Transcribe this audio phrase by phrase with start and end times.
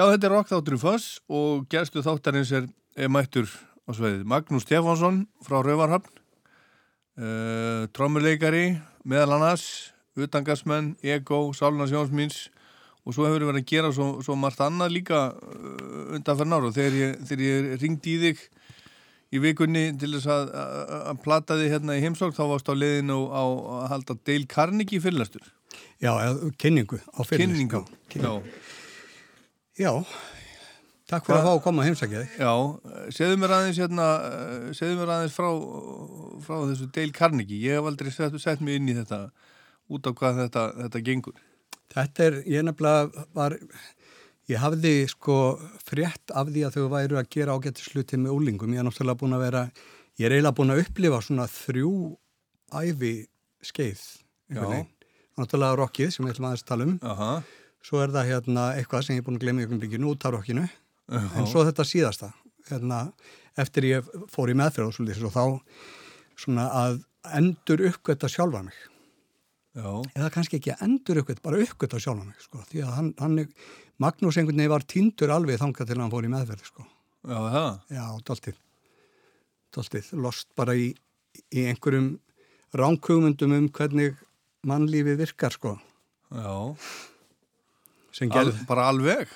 [0.00, 3.50] Já, þetta er Rokkþáttur í Foss og gerstu þáttarins er, er mættur
[3.84, 6.08] á sveiðið Magnús Stefánsson frá Rauvarhafn,
[7.20, 9.66] uh, trommuleikari, meðal annars,
[10.16, 12.46] utangasmenn, ego, sáluna sjónsmýns
[13.04, 16.52] og svo hefur við verið að gera svo, svo margt annað líka uh, undan fyrir
[16.54, 16.72] náru.
[16.78, 18.42] Þegar ég, þegar ég ringdi í þig
[19.36, 22.74] í vikunni til þess að, að, að plata þig hérna í heimsók þá varst á
[22.78, 25.44] leiðinu á að halda Dale Carnegie fyrirlastur.
[26.00, 26.14] Já,
[26.56, 27.52] kynningu á fyrirlest.
[27.52, 27.84] Kynningu,
[28.16, 28.32] já.
[29.80, 29.94] Já,
[31.08, 31.40] takk fyrir Hva?
[31.40, 32.32] að fá að koma heimsækja þig.
[32.42, 32.50] Já,
[33.16, 34.08] segðu mér aðeins hérna,
[34.76, 35.46] segðu mér aðeins frá,
[36.44, 37.62] frá þessu Dale Carnegie.
[37.64, 39.22] Ég hef aldrei sett, sett mig inn í þetta
[39.88, 41.38] út á hvað þetta, þetta gengur.
[41.94, 43.56] Þetta er, ég nefnilega var,
[44.52, 45.38] ég hafði sko
[45.88, 48.74] frétt af því að þau væru að gera ágættisluti með úlingum.
[48.76, 49.62] Ég er náttúrulega búin að vera,
[50.20, 51.94] ég er eiginlega búin að upplifa svona þrjú
[52.82, 53.14] æfi
[53.64, 54.04] skeið.
[55.40, 56.94] Náttúrulega rockið sem við ætlum aðeins tala um.
[57.00, 57.32] Aha
[57.84, 60.28] svo er það hérna eitthvað sem ég er búin að glemja ykkur bygginu út á
[60.34, 60.68] rokkinu.
[61.10, 61.38] Uh -huh.
[61.38, 62.32] en svo þetta síðasta
[62.70, 63.12] hérna,
[63.56, 65.60] eftir ég fór í meðferð og svolítið og þá
[66.36, 67.02] svona að
[67.34, 68.74] endur uppgötta sjálfa mig.
[69.70, 70.02] Já.
[70.18, 73.54] eða kannski ekki að endur uppgötta bara uppgötta sjálfa mig sko því að hann, hann
[74.02, 76.86] Magnús einhvern veginn var týndur alveg þangað til hann fór í meðferð sko.
[77.28, 77.80] Já, það?
[77.90, 78.56] Já, doltið
[79.74, 80.90] doltið, lost bara í,
[81.54, 82.14] í einhverjum
[82.74, 84.18] ránkugmyndum um hvernig
[84.66, 85.76] mannlífi virkar sko.
[86.30, 86.74] Já
[88.28, 89.30] Al, bara alveg?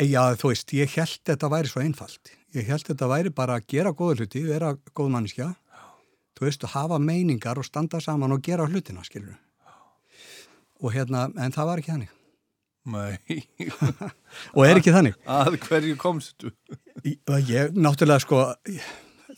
[0.00, 2.30] Já, þú veist, ég held þetta væri svo einfalt.
[2.56, 5.48] Ég held þetta væri bara að gera góða hluti, vera góð manniska,
[6.38, 9.34] þú veist, að hafa meiningar og standa saman og gera hlutina, skilur.
[10.80, 12.12] Og hérna, en það var ekki þannig.
[12.86, 13.42] Nei.
[14.54, 15.16] og er ekki þannig.
[15.26, 16.52] Að hverju komstu?
[17.02, 18.44] Ég, náttúrulega, sko,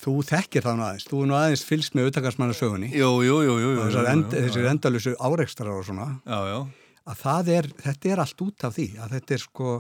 [0.03, 1.09] þú þekkir það nú aðeins.
[1.09, 2.93] Þú er nú aðeins fylgst með utakarsmannasögunni.
[2.93, 3.73] Jú, jú, jú, jú.
[3.87, 4.37] Þessar end,
[4.75, 6.13] endalusu áreikstrar og svona.
[6.29, 6.61] Já, já
[7.09, 9.75] að er, þetta er allt út af því að þetta er sko,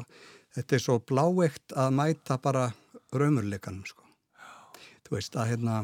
[0.56, 2.68] þetta er svo bláegt að mæta bara
[3.12, 4.04] raumurleikanum sko.
[5.06, 5.76] Þú veist að hérna,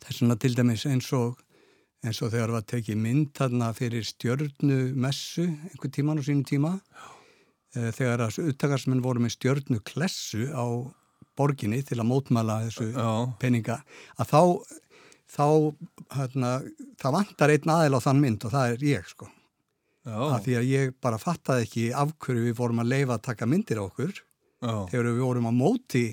[0.00, 1.40] það er svona til dæmis eins og,
[2.04, 6.46] eins og þegar það var tekið mynd þarna fyrir stjörnu messu einhver tíman á sínum
[6.46, 6.76] tíma
[7.74, 10.64] e, þegar að uttakarsmenn voru með stjörnu klessu á
[11.38, 13.10] borginni til að mótmæla þessu Já.
[13.42, 13.80] peninga
[14.16, 14.40] að þá
[15.30, 15.46] þá,
[16.14, 16.54] hérna,
[16.98, 19.28] það vantar einn aðil á þann mynd og það er ég sko
[20.10, 23.48] af því að ég bara fattaði ekki af hverju við vorum að leifa að taka
[23.48, 24.74] myndir á okkur já.
[24.92, 26.04] þegar við vorum að móti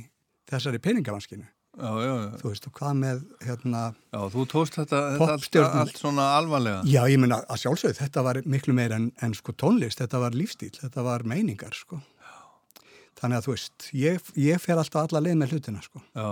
[0.47, 1.47] þessari peningavanskinu.
[1.77, 3.81] Þú veist, og hvað með, hérna...
[4.09, 6.79] Já, þú tóst þetta, þetta allt, svona alvarlega.
[6.89, 10.37] Já, ég menna að sjálfsögð, þetta var miklu meira en, en sko tónlist, þetta var
[10.37, 11.99] lífstíl, þetta var meiningar, sko.
[12.17, 12.87] Já.
[13.21, 16.01] Þannig að þú veist, ég, ég fer alltaf alla leið með hlutina, sko.
[16.17, 16.31] Já,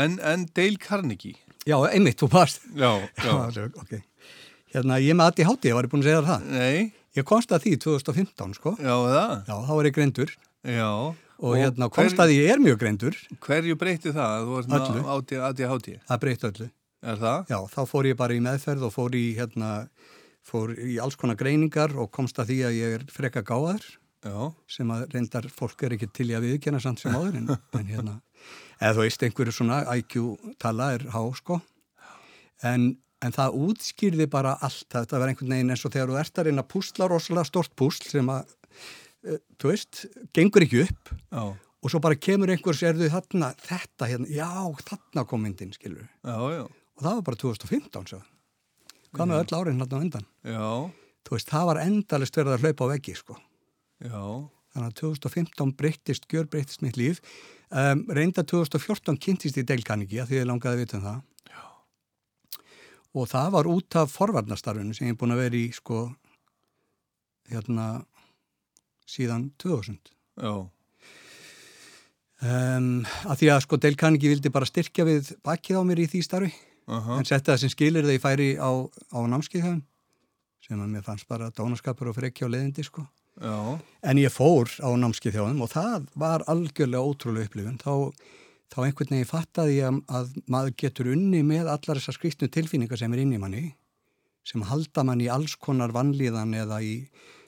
[0.00, 1.36] en, en Dale Carnegie?
[1.68, 2.64] Já, einmitt, þú varst.
[2.72, 3.36] Já, já.
[3.58, 3.98] já, ok.
[4.74, 6.46] Hérna, ég með aðti háti, ég var búin að segja það.
[6.50, 6.92] Nei.
[7.14, 8.72] Ég komst að því 2015, sko.
[8.82, 9.34] Já, það?
[9.46, 10.32] Já, þá var ég greindur.
[10.66, 10.88] Já.
[10.90, 13.18] Og, og hérna, komst hver, að ég er mjög greindur.
[13.44, 14.48] Hverju breyti það?
[14.64, 15.04] Öllu.
[15.14, 15.94] Aðti háti?
[16.08, 16.66] Það breyti öllu.
[17.04, 17.52] Er það?
[17.52, 19.70] Já, þá fór ég bara í meðferð og fór í, hérna,
[20.42, 23.86] fór í alls konar greiningar og komst að því að ég er freka gáðar.
[24.26, 24.38] Já.
[24.74, 27.88] Sem að reyndar fólk er ekki til í að viðkjöna samt sem áður en, en
[27.92, 28.18] hérna,
[28.80, 30.18] eða þú veist, einhverju svona IQ
[30.58, 31.60] tala er há, sko.
[32.64, 36.40] En en það útskýrði bara allt þetta var einhvern veginn eins og þegar þú ert
[36.40, 40.04] að reyna að púsla rosalega stort púsl sem að uh, þú veist,
[40.36, 41.44] gengur ekki upp já.
[41.54, 44.50] og svo bara kemur einhvers erðu þarna, þetta hérna, já
[44.90, 46.64] þarna kom myndin, skilur já, já.
[46.68, 48.20] og það var bara 2015 svo.
[49.14, 50.28] hvað með öll árin hérna á endan
[51.24, 53.38] þú veist, það var endalist verið að hlaupa á veggi sko.
[54.74, 57.20] Þannig að 2015 breyttist, gjör breyttist mitt líf.
[57.70, 61.22] Um, reynda 2014 kynntist í deilkanningi að því ég langaði að vita um það
[63.14, 66.08] og það var út af forvarnastarfinu sem ég er búin að vera í sko
[67.50, 67.88] hérna
[69.06, 70.66] síðan 2000 Já.
[72.44, 76.08] Um, að því að sko Dale Carnegie vildi bara styrkja við bakkið á mér í
[76.10, 76.52] því starfi.
[76.84, 77.18] Uh -huh.
[77.18, 79.82] en setja það sem skilir þegar ég færi á, á námskeiðhafn
[80.60, 83.06] sem að mér fannst bara dónaskapur og frekja á leðindi sko.
[83.40, 83.80] Já.
[84.02, 87.78] en ég fór á námskeiðhjáðum og það var algjörlega ótrúlega upplifun.
[87.78, 87.94] Þá
[88.74, 93.12] þá einhvern veginn fattaði ég að maður getur unni með allar þessar skristnu tilfinningar sem
[93.14, 93.64] er inn í manni
[94.44, 96.96] sem halda mann í alls konar vannlíðan eða í,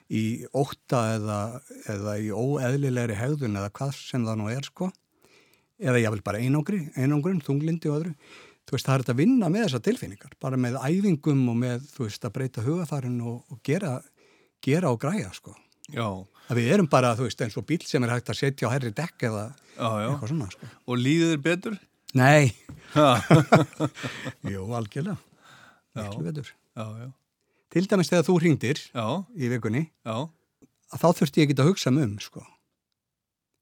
[0.09, 0.23] í
[0.57, 1.41] óta eða,
[1.93, 4.91] eða í óeðlilegri hegðun eða hvað sem það nú er sko.
[5.77, 8.15] Eða ég vil bara einangri, einangrun, þunglindi og öðru.
[8.67, 12.07] Þú veist það er að vinna með þessar tilfinningar bara með æfingum og með þú
[12.07, 13.99] veist að breyta hugafarin og, og gera,
[14.65, 15.53] gera og græja sko.
[15.93, 16.09] Já
[16.47, 18.75] að við erum bara, þú veist, eins og bíl sem er hægt að setja á
[18.75, 20.09] herri dekk eða já, já.
[20.09, 20.71] eitthvað svona sko.
[20.87, 21.79] Og líður þér betur?
[22.17, 22.55] Nei
[24.55, 25.19] Jú, algjörlega
[25.97, 26.53] Miklu betur
[27.73, 28.81] Til dæmis þegar þú hringdir
[29.37, 32.45] í vikunni þá þurfti ég ekki að hugsa um um sko.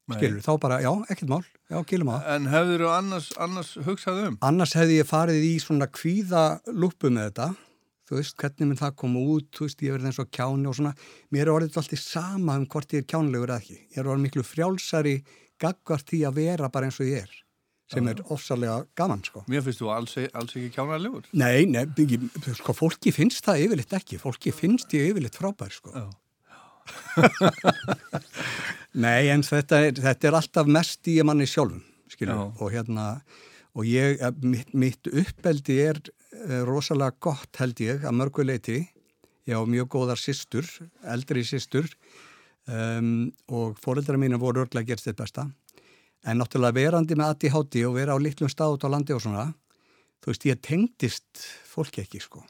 [0.04, 2.16] Skilur, þá bara, já, ekkert mál, já, kýlum á.
[2.34, 4.34] En hefur þú annars, annars hugsað um?
[4.44, 7.46] Annars hefði ég farið í svona kvíða lúpu með þetta,
[8.08, 10.76] þú veist, hvernig minn það koma út, þú veist, ég verði eins og kjáni og
[10.78, 10.92] svona,
[11.34, 13.78] mér er orðið alltaf sama um hvort ég er kjánilegur eða ekki.
[13.94, 15.14] Ég er orðið miklu frjálsari
[15.62, 17.38] gagvart því að vera bara eins og ég er,
[17.92, 19.44] sem er ofsalega gaman, sko.
[19.50, 21.30] Mér finnst þú alls, alls ekki kjánarlegur.
[21.32, 21.86] Nei, nei,
[22.58, 25.94] sko, fólki finnst það yfirleitt ekki, fólki finnst ég yfirleitt frábær, sko.
[25.94, 26.06] Já.
[29.04, 32.44] Nei, en þetta er, þetta er alltaf mest í manni sjálfum, skilur, Já.
[32.60, 33.06] og hérna,
[33.74, 36.00] og ég, eh, mitt, mitt uppeldi er
[36.66, 38.78] rosalega gott held ég að mörguleiti,
[39.48, 40.66] ég á mjög góðar systur,
[41.02, 41.88] eldri systur
[42.68, 45.44] um, og fóreldra mínu voru örglega gerst þetta besta,
[46.24, 49.22] en náttúrulega verandi með aðti háti og vera á litlum stað út á landi og
[49.24, 49.50] svona,
[50.24, 52.44] þú veist, ég tengdist fólki ekki, sko.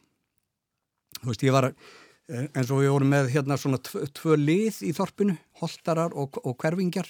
[1.20, 4.94] Þú veist, ég var eh, eins og við vorum með hérna svona tvö, lið í
[4.94, 7.08] þorpinu, holtarar og, og hverfingjar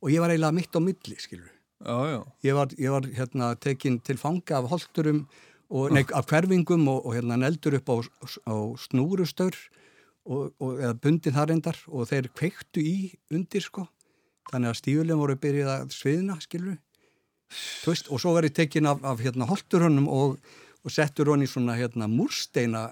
[0.00, 1.50] og ég var eiginlega mitt á milli, skilur.
[1.80, 2.20] Já, já.
[2.44, 5.22] Ég var, ég var hérna tekinn til fanga af holturum
[5.70, 7.96] og nei, af hverfingum og, og hérna neldur upp á,
[8.50, 8.54] á
[10.30, 12.96] og eða bundin þar endar og þeir kveiktu í
[13.32, 13.86] undir, sko.
[14.50, 16.76] Þannig að stífulegum voru byrjuð að sviðna, skilur.
[17.86, 20.36] Veist, og svo var ég tekinn af, af hérna holturhönnum og,
[20.84, 22.84] og settur honni svona hérna múrsteina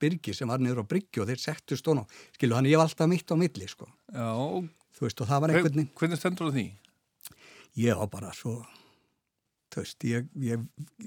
[0.00, 2.10] byrgi sem var niður á bryggju og þeir settu stóna á.
[2.36, 3.90] Skilu, þannig ég var alltaf mitt á milli, sko.
[4.12, 4.32] Já,
[5.02, 6.66] veist, og það var einhvern veginn, hvernig stendur þú því?
[7.76, 8.60] ég var bara svo,
[9.76, 10.62] þú veist, ég, ég,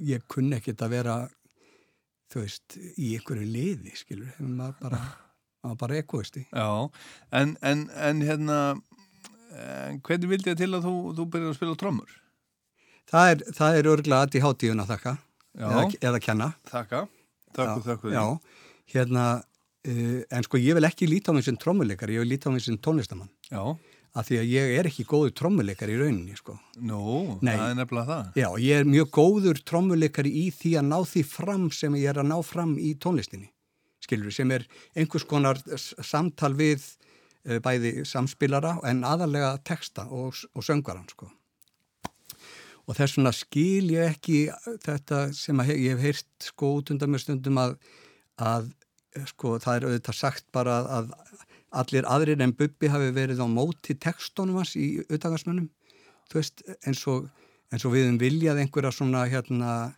[0.06, 1.16] ég kunni ekkit að vera,
[2.30, 5.00] þú veist, í einhverju liði, skilur, maður bara,
[5.66, 6.46] maður bara ekoisti.
[6.54, 6.68] Já,
[7.40, 8.60] en, en, en hérna,
[9.58, 12.16] en hvernig vildi ég til að þú, þú byrjar að spila trommur?
[13.10, 15.18] Það er, það er örglega að í hátíðun að þakka,
[15.58, 16.52] Já, eða, eða kenna.
[16.70, 17.04] þakka,
[17.58, 18.26] þakku, Já, þakku Já,
[18.94, 19.24] hérna,
[19.90, 22.54] uh, en sko ég vil ekki líta á mig sem trommuleikari, ég vil líta á
[22.54, 23.34] mig sem tónlistamann.
[23.50, 23.64] Já,
[24.18, 26.56] Af því að ég er ekki góður trommuleikari í rauninni, sko.
[26.82, 27.02] nú,
[27.46, 27.54] Nei.
[27.54, 28.30] það er nefnilega það.
[28.42, 32.22] Já, ég er mjög góður trommuleikari í því að ná því fram sem ég er
[32.24, 33.52] að ná fram í tónlistinni.
[34.02, 34.66] Skilur, sem er
[34.98, 41.30] einhvers konar samtal við uh, bæði samspilara en aðalega texta og, og söngaran, sko.
[42.90, 44.40] Og þess vegna skil ég ekki
[44.82, 47.76] þetta sem að he ég hef heyrt sko út undan mér stundum að,
[48.42, 48.72] að
[49.30, 51.14] sko það er auðvitað sagt bara að
[51.70, 55.04] allir aðrir en Bubbi hafi verið á móti textunum hans í
[56.34, 57.06] veist, eins
[57.74, 59.94] eins og við um viljað einhverja svona hérna,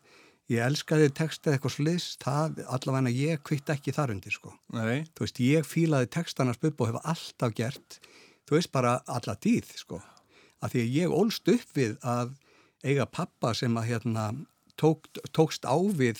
[0.51, 4.53] ég elskaði texta eitthvað sliðs, allavega ég kvitt ekki þar undir sko.
[4.75, 8.00] Nei, Þú veist, ég fílaði textanars Bubbi og hefa alltaf gert,
[8.47, 10.01] þú veist, bara alla tíð sko.
[10.62, 12.35] Af því að ég ólst upp við að
[12.83, 14.29] eiga pappa sem að hérna
[14.79, 16.19] tók, tókst á við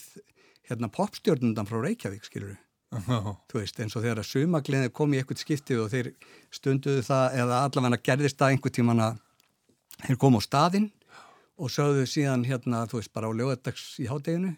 [0.70, 2.60] hérna popstjörnundan frá Reykjavík, skilur já,
[2.92, 6.10] þú veist, eins og þegar að sumagliðið kom í eitthvað skiptið og þeir
[6.52, 9.22] stunduðu það eða allavega gerðist það einhver tíman að
[10.02, 10.90] þeir kom á staðinn
[11.62, 14.56] og sögðu síðan hérna, þú veist, bara á lögadags í hádeginu,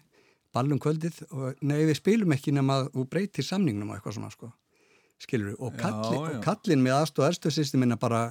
[0.54, 4.50] ballum kvöldið og nei, við spilum ekki nema þú breytir samningnum og eitthvað svona, sko.
[5.22, 8.24] Skilur og, Já, kalli, og kallin með aðstóð erstuðsystemina bara,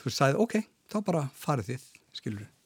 [0.00, 0.56] þú veist, sagði, ok,
[0.88, 2.59] þá bara farið þið, skilur þú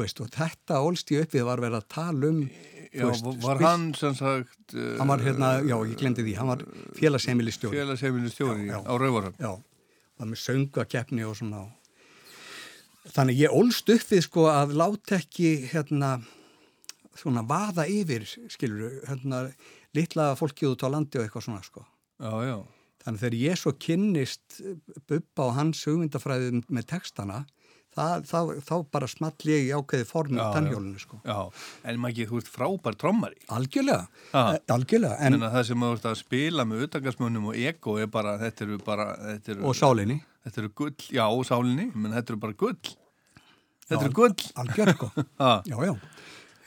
[0.00, 3.58] veist, og þetta ólst ég upp við var verið að tala um já, veist, var
[3.60, 6.64] spil- hann sem sagt uh, hann var hérna, já, ég glemdi því, hann var
[6.98, 8.80] félagsheimili stjóri félagsheimili stjóri Já, já.
[8.86, 9.38] á Rauvarhöfn.
[9.44, 9.52] Já,
[10.20, 11.62] var með söngakeppni og svona.
[13.10, 16.10] Þannig ég ólst upp við sko að láta ekki hérna
[17.16, 19.46] svona vaða yfir, skilur, hérna
[19.96, 21.86] litla fólkið út á landi og eitthvað svona sko.
[22.20, 22.58] Já, já,
[23.00, 24.58] Þannig þegar ég svo kynnist
[25.08, 27.38] Bubba og hans hugmyndafræðið með textana,
[28.00, 30.52] það, þá, þá bara small ég í ákveði form Já, í já.
[30.56, 31.18] tannhjólinu sko.
[31.24, 31.36] já,
[31.84, 33.38] en maður ekki, þú ert frábær trommari.
[33.56, 34.42] Algjörlega, Ha.
[34.56, 38.10] eh, algjörlega, En en, það sem þú ert að spila með utangarsmönnum og ego er
[38.10, 42.12] bara, þetta eru bara, þetta eru, og sálinni, þetta eru gull, já, og sálinni, menn
[42.16, 42.76] þetta eru bara gull.
[43.90, 44.06] Þetta Já.
[44.06, 44.34] eru gull.
[44.64, 45.10] algjör sko.
[45.70, 45.94] Já, já,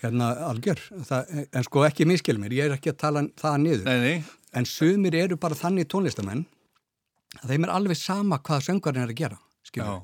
[0.03, 3.85] hérna algjör, það, en sko ekki miskil mér, ég er ekki að tala það niður,
[3.87, 4.23] nei, nei,
[4.59, 6.43] en sumir eru bara þannig tónlistamenn
[7.39, 10.01] að þeim er alveg sama hvað söngarinn er að gera, skilur.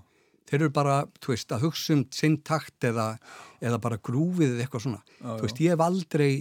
[0.50, 3.12] Þeir eru bara, þú veist, að hugsa um sinn takt eða,
[3.62, 5.02] eða bara grúfið eða eitthvað svona.
[5.20, 6.32] Já, þú veist, ég hef aldrei,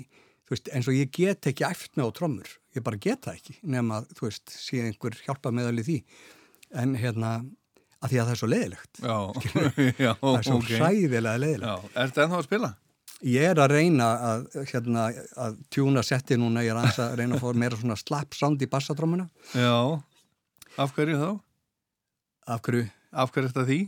[0.49, 1.67] þú veist, eins og ég get ekki
[1.99, 5.77] með á trommur, ég bara get það ekki, nema, þú veist, sé einhver hjálpa meðal
[5.83, 5.99] í því.
[6.81, 7.35] En hérna,
[8.00, 8.50] að því að það er svo
[10.07, 10.73] já, Það er svo ok.
[10.81, 11.69] hræðilega leiðilegt.
[11.69, 12.73] Já, ertu ennþá að spila?
[13.29, 15.05] Ég er að reyna að, hérna,
[15.43, 18.62] að tjúna setti núna, ég er aðeins að reyna að fá meira svona slapp sound
[18.62, 19.27] í bassatrómuna.
[19.59, 19.73] Já,
[20.79, 21.31] af hverju þá?
[22.55, 22.85] Af hverju?
[23.19, 23.79] Af hverju þetta því?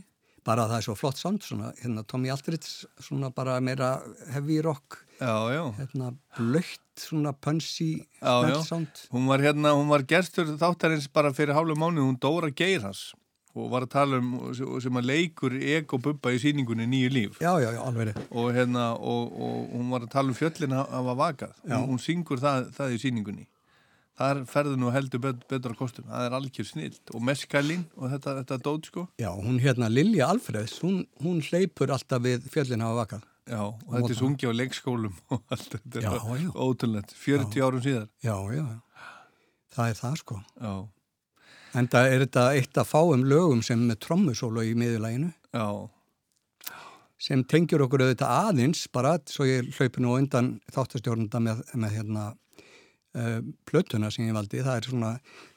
[0.45, 3.91] Bara að það er svo flott sound, svona, hérna, Tommy Aldridge, svona bara meira
[4.33, 6.07] heavy rock, Já, já, hérna,
[6.37, 8.55] blöytt, svona punchy, Já, já.
[8.55, 9.03] snell sound.
[9.13, 13.13] hún var hérna, hún var gerstur þáttarins bara fyrir hálfu mánu, hún Dóra Geirhans.
[13.53, 17.51] og var að tala um sem að leikur Ego Bubba í síningunni Nýju líf Já,
[17.51, 22.39] og, hérna, og, og hún var að tala um fjöllin að hafa vakað hún syngur
[22.39, 23.47] það, það í síningunni
[24.21, 26.05] þar ferður nú heldur bet, betur á kostum.
[26.07, 29.07] Það er algjör snilt og meskalín og þetta, þetta dót sko.
[29.21, 33.27] Já, hún hérna Lilja Alfreðs, hún, hún hleypur alltaf við fjöllin hafa vakað.
[33.49, 36.49] Já, og þetta er sungi á leikskólum og allt þetta Já, er já.
[36.53, 37.15] ótrúlegt.
[37.17, 38.05] 40 árum síðar.
[38.23, 38.65] Já, já,
[39.73, 40.41] það er það sko.
[40.61, 40.73] Já,
[41.71, 45.67] En það er þetta eitt að fáum lögum sem með trommusólu í miðurlæginu já,
[47.21, 52.25] sem tengjur okkur auðvitað aðeins bara svo ég hlaupi nú undan þáttastjórnunda með, með hérna
[53.67, 55.09] plötuna sem ég valdi það er svona,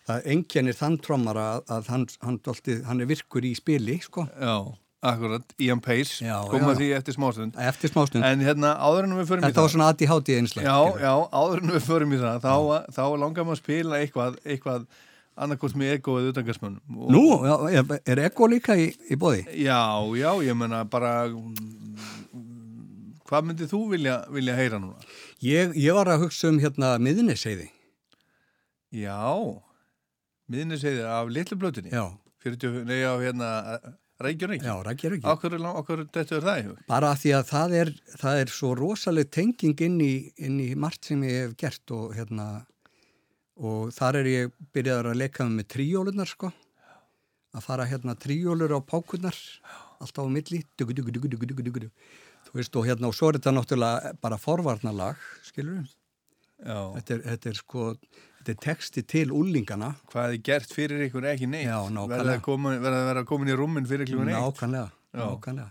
[0.09, 4.27] það enkennir þann trommara að, að hann, hann, dolti, hann er virkur í spili sko,
[4.41, 4.57] já,
[5.05, 7.57] akkurat Ian Pace, koma því eftir smástund.
[7.61, 8.25] Eftir smástund.
[8.25, 10.79] En hérna, áður en við förum í þetta var það svona aðti hátíð einslag Já,
[11.05, 12.55] já, áður en við förum í það þá,
[12.97, 14.87] þá langar maður að spila eitthvað, eitthvað
[15.35, 19.41] annarkort með ego eða utangarsmönnum Og- Nú, já, er, er Ego líka í, í bóði?
[19.61, 19.81] Já,
[20.17, 22.45] já, ég menna bara mm,
[23.29, 25.01] hvað myndið þú vilja, vilja heyra núna?
[25.45, 27.69] Ég, ég var að hugsa um hérna miðniseiði
[28.95, 29.19] Já,
[30.49, 32.07] miðniseiði af litlu blötunni Já,
[32.45, 33.51] 40, nei, á hérna
[34.23, 34.63] Reykjavík.
[34.63, 36.83] Já, ekki Okkur, okkur þetta er það í hug?
[36.87, 37.89] Bara því að það er,
[38.21, 42.15] það er svo rosaleg tenging inn í, inn í margt sem ég hef gert og
[42.15, 42.47] hérna
[43.59, 46.53] og þar er ég byrjaður að leika með tríjólunar sko.
[47.55, 49.37] Að fara hérna tríjólur á pákunar
[49.99, 50.63] alltaf á milli.
[50.79, 51.91] Dugu, dugu, dugu,
[52.55, 55.85] veist og hérna og svo er þetta náttúrulega bara forvarnalag skilur
[56.97, 61.27] þetta er, þetta er sko þetta er texti til úlingana hvað er gert fyrir ykkur
[61.33, 61.69] ekki neitt.
[61.69, 65.71] Verða að koma- verða að vera komin í rúmin fyrir ykkur neitt nákvæmlega, nákvæmlega.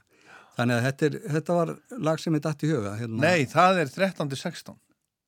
[0.57, 1.69] Þannig að þetta, er, þetta var
[2.09, 3.21] lag sem er dætt í huga hérna.
[3.23, 4.75] Nei, það er 13-16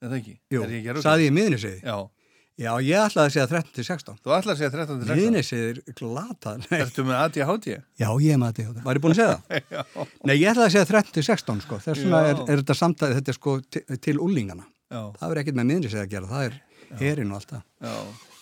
[0.04, 0.34] Er það ekki?
[0.54, 1.96] Jú, ég saði ég miðniseiði Já,
[2.56, 6.78] Já, ég ætlaði að segja 13-16 þú ætlar að segja 13-16 Miðniseiði er glata Nei.
[6.80, 7.66] Ertu með ADHD?
[8.00, 9.66] Já, ég er með þetta Var ég búin að segja það?
[9.76, 11.80] Já, Nei, ég ætlaði að segja 13-16 sko.
[11.84, 12.30] Þess vegna Já.
[12.32, 13.56] er, er þetta samtæði Þetta er sko
[14.08, 16.58] til, úlingana já, Það er ekkert með miðniseiði að gera Það er
[17.02, 17.66] herin og allt það.
[17.84, 17.96] Já.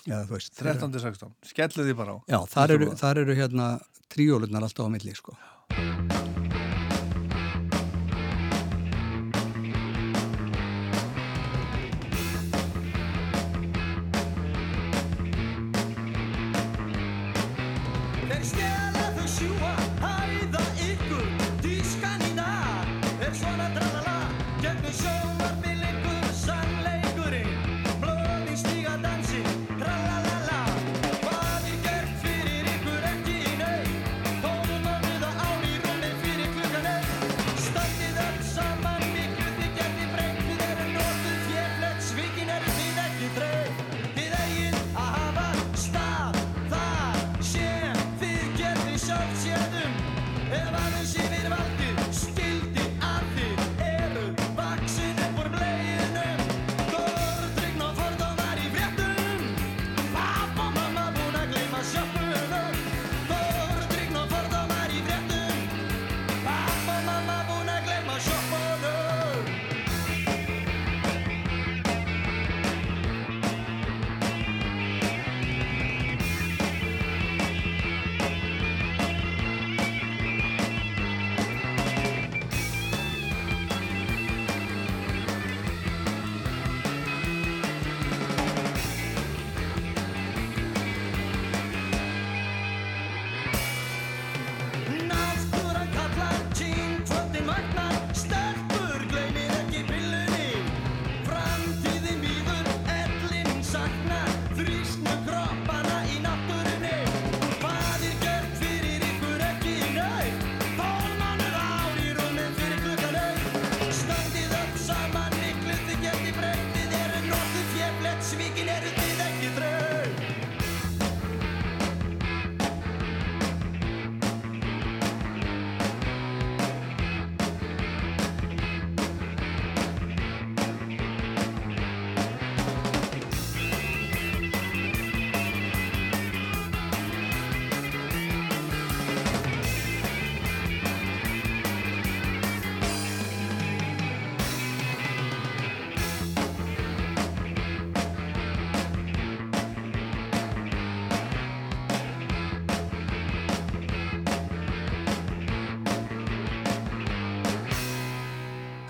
[0.03, 2.17] Já, þú veist þeir- 13-16, skellu því bara á.
[2.27, 3.70] Já, þar eru, þar eru hérna
[4.13, 5.34] tríólurnar alltaf á milli sko.
[5.72, 6.33] Þeir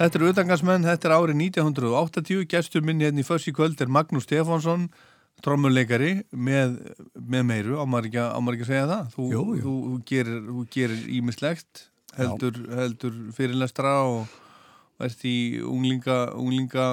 [0.04, 4.26] Þetta eru utangansmenn, þetta er árið 1980, gestur minni hérna í fössi kvöld er Magnús
[4.28, 4.90] Stefánsson,
[5.44, 6.74] trommuleikari með,
[7.16, 9.06] með meiru, á maður ekki, að- á maður ekki að segja það?
[9.16, 9.62] Þú, Jú, jú.
[9.64, 11.86] þú, þú gerir, ímislegt
[12.18, 14.28] heldur, heldur fyrirlestra og
[15.08, 16.86] ert í unglinga, unglinga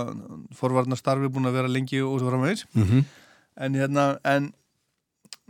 [0.57, 2.65] forvarnastarfi búin að vera lengi og svo framvegis.
[2.75, 3.05] Mm -hmm.
[3.57, 4.53] en hérna, en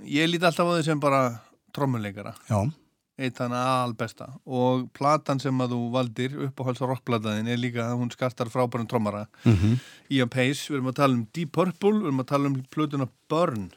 [0.03, 1.41] ég líti alltaf á þau sem bara
[1.73, 2.35] trommuleikara.
[2.49, 2.73] Já,
[3.21, 4.31] eitt hann albesta.
[4.47, 9.27] Og platan sem að þú valdir uppáhalds rockplataðin er líka að hún skartar frábærum trommara.
[9.45, 9.79] Mm -hmm.
[10.11, 13.09] Ian Pace, við erum að tala um Deep Purple við erum að tala um plötuna
[13.29, 13.71] Burn.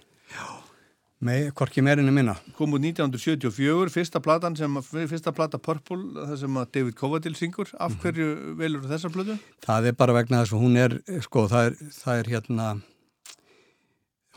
[1.24, 2.36] Með hvorki meirinni minna.
[2.58, 7.70] kom út 1974, fyrsta platan sem, fyrsta plata Purple, það sem að David Coverdale syngur,
[7.80, 9.38] af hverju velur þessa plötu?
[9.64, 12.68] Það er bara vegna þess að hún er, sko, það er, það er hérna,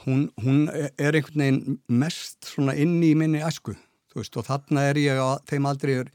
[0.04, 3.74] hún, hún er einhvern veginn mest svona inn í minni æsku,
[4.22, 6.10] veist, og þarna er ég á þeim aldrei, er,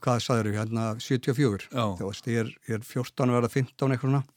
[0.00, 1.84] hvað sagður ég, hérna, 74, Já.
[2.00, 4.28] þú veist, ég er, ég er 14 að verða 15 eitthvað.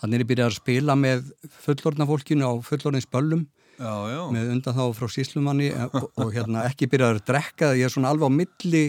[0.00, 1.28] Þannig er ég byrjað að spila með
[1.64, 3.44] fullorðna fólkinu á fullorðins böllum.
[3.74, 7.88] Já, já, með undan þá frá síslumanni og, og hérna ekki byrjaður að drekka ég
[7.88, 8.82] er svona alveg á milli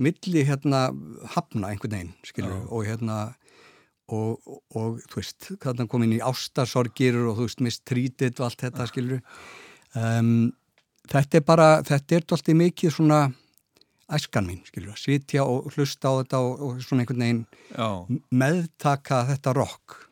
[0.00, 0.82] milli hérna
[1.34, 3.16] hafna einhvern veginn skilur og hérna
[4.10, 8.48] og, og, og þú veist, þarna kom inn í ástarsorgir og þú veist mistrítið og
[8.48, 9.22] allt þetta skilur
[9.94, 10.50] um,
[11.08, 13.22] þetta er bara, þetta er alltaf mikið svona
[14.10, 17.90] æskan mín skilur, að sitja og hlusta á þetta og, og svona einhvern veginn já.
[18.30, 20.10] meðtaka þetta rock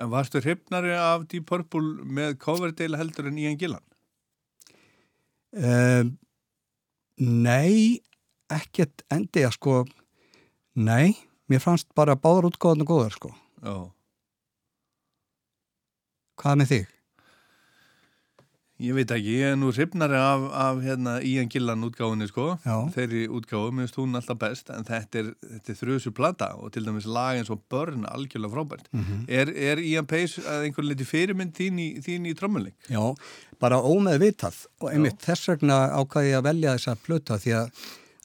[0.00, 3.84] En varstu hrifnari af Deep Purple með Coverdale heldur en Ian Gillan?
[5.52, 6.14] Um,
[7.20, 8.00] nei,
[8.48, 9.74] ekkert endi að sko,
[10.80, 11.18] nei,
[11.52, 13.34] mér fannst bara báðar útgóðan og góðar sko.
[13.60, 13.74] Já.
[16.40, 16.96] Hvað með þig?
[18.80, 22.76] Ég veit ekki, ég er nú hrifnari af, af hérna, Ian Gillan útgáfunni sko, Já.
[22.94, 27.04] þeirri útgáfu, minnst hún alltaf best, en þetta er, er þrjusu plata og til dæmis
[27.04, 28.88] lag eins og Burn algjörlega frábært.
[28.96, 32.74] Mm Er, er Ian Pace að einhvern leiti fyrirmynd þín í, þín í trommuleik?
[32.88, 33.02] Já,
[33.60, 37.82] bara ómeðvitað og einmitt þess vegna ákvaði ég að velja þessa plöta því að,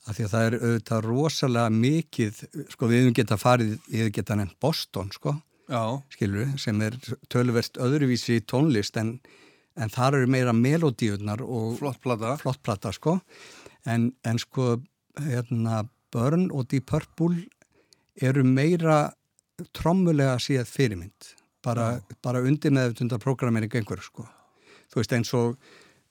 [0.07, 4.15] að því að það er auðvitað rosalega mikið, sko við hefum geta farið, ég hef
[4.21, 5.35] geta nefnt Boston sko,
[5.67, 6.95] Já, skilur við, sem er
[7.33, 9.17] tölverst öðruvísi tónlist en,
[9.75, 12.35] en þar eru meira melodíunar og flott plata.
[12.41, 13.19] flott plata sko.
[13.85, 14.77] En, en sko
[15.19, 17.45] hérna, Burn og Deep Purple
[18.21, 19.09] eru meira
[19.75, 21.33] trommulega síðan fyrirmynd.
[21.65, 24.27] Bara, bara undir með þetta programmering einhver sko.
[24.91, 25.55] Þú veist eins og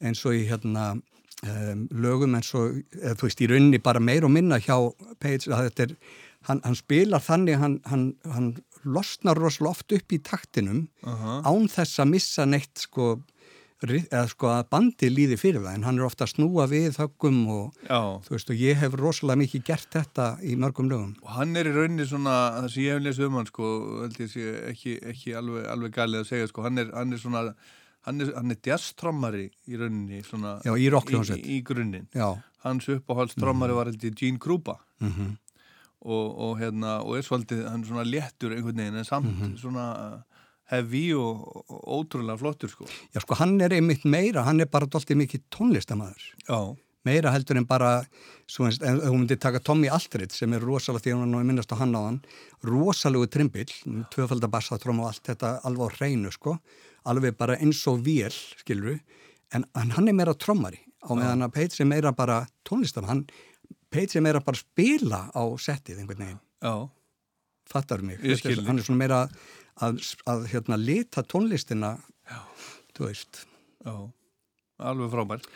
[0.05, 4.27] eins og í hérna um, lögum eins og eða, þú veist í rauninni bara meir
[4.27, 4.77] og minna hjá
[5.23, 5.95] Page að þetta er
[6.49, 8.51] hann, hann spilar þannig hann, hann, hann
[8.85, 13.19] losnar rosalega oft upp í taktinum Uh án þess að missa neitt sko,
[13.93, 17.39] eða sko að bandi líði fyrir það en hann er ofta að snúa við höggum
[17.53, 21.15] og Já, þú veist og ég hef rosalega mikið gert þetta í mörgum lögum.
[21.23, 23.71] og hann er í rauninni svona, það sem ég hef lesið um hann sko,
[24.03, 27.19] held ég sé ekki, ekki alveg, alveg galið að segja sko, hann er, hann er
[27.19, 27.45] svona,
[28.09, 30.89] hann er, er jazztrommari í rauninni svona Já, í
[31.39, 32.09] í, í grunninn.
[32.65, 35.33] Hans uppáhaldstrommari var held ég Gene Krupa mm
[36.05, 39.55] og, og hérna, og er svolítið, hann er svona léttur einhvern veginn en samt Mhm.
[39.57, 40.25] svona
[40.73, 42.89] heavy og, ótrúlega flottur sko.
[43.15, 46.27] já sko hann er einmitt meira, hann er bara doldið mikið tónlistamæður.
[46.49, 47.99] Já, Meira heldur en bara,
[48.49, 48.71] þú
[49.13, 52.21] myndir taka Tommy Aldred sem er rosalega, því hann er minnast á hann á hann,
[52.65, 53.69] rosalegu trimbill,
[54.15, 56.57] tvöfaldabassatróm og allt þetta alveg á hreinu sko,
[57.05, 58.97] alveg bara eins og vél, skilur
[59.53, 63.27] en, en hann er meira trommari á meðan að Page er meira bara tónlistam, hann,
[63.93, 66.75] Page er meira bara spila á settið einhvern veginn, já,
[67.69, 69.21] fattar mig, hann er svona meira
[69.83, 71.97] að, að hérna lita tónlistina,
[72.29, 72.41] Já.
[72.97, 73.47] þú veist.
[73.85, 73.95] já,
[74.79, 75.49] alveg frábært.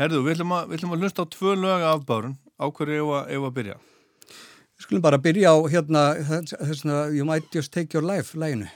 [0.00, 3.46] Herðu, við ætlum að, að hlusta á tvö lög af bárun, á hverju að, ef
[3.46, 3.78] að byrja.
[4.80, 6.02] Við skulum bara byrja á hérna,
[6.56, 8.68] þessna You Might Just Take Your Life læginu.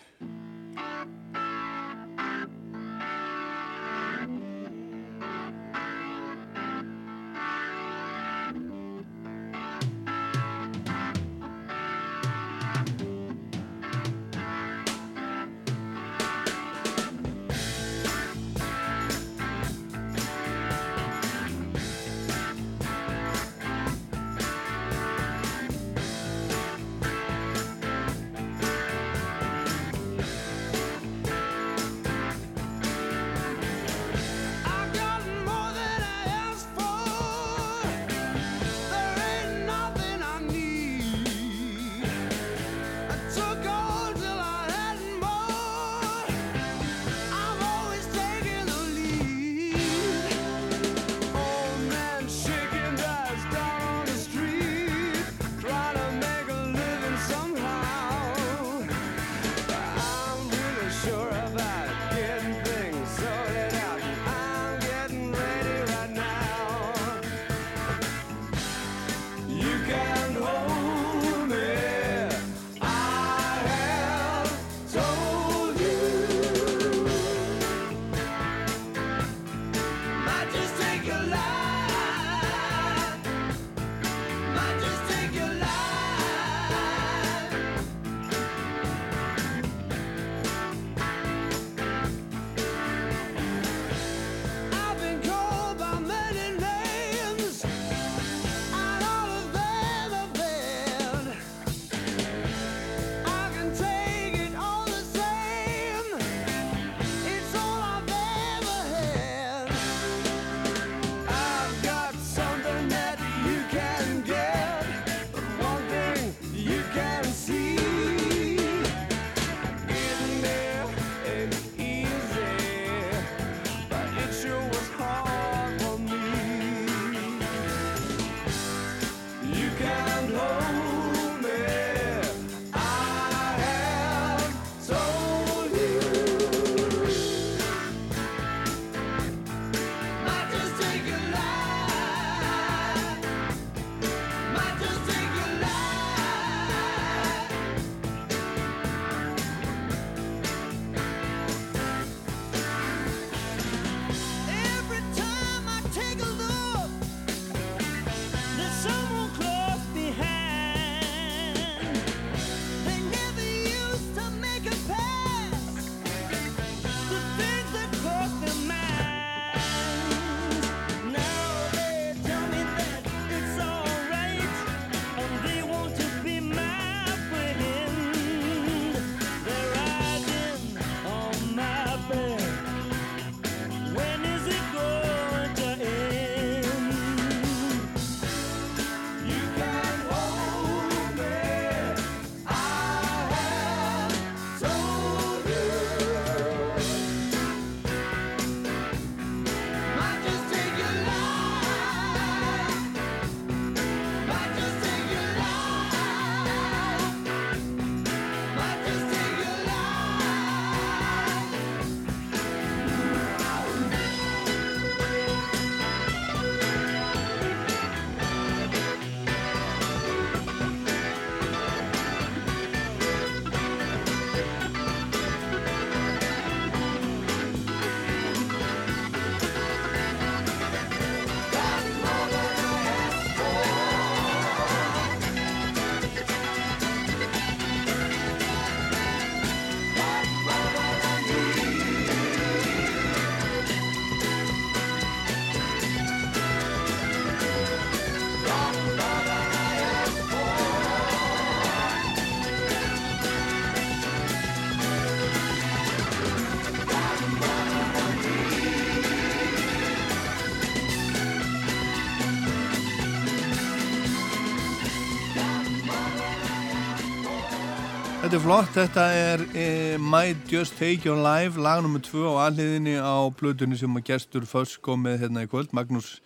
[268.34, 272.00] Daldi flott, þetta er eh, Might Just Take Your Life, lag nr.
[272.02, 276.16] 2 á alliðinni á plötunni sem að gestur Föss kom með hérna í kvöld, Magnús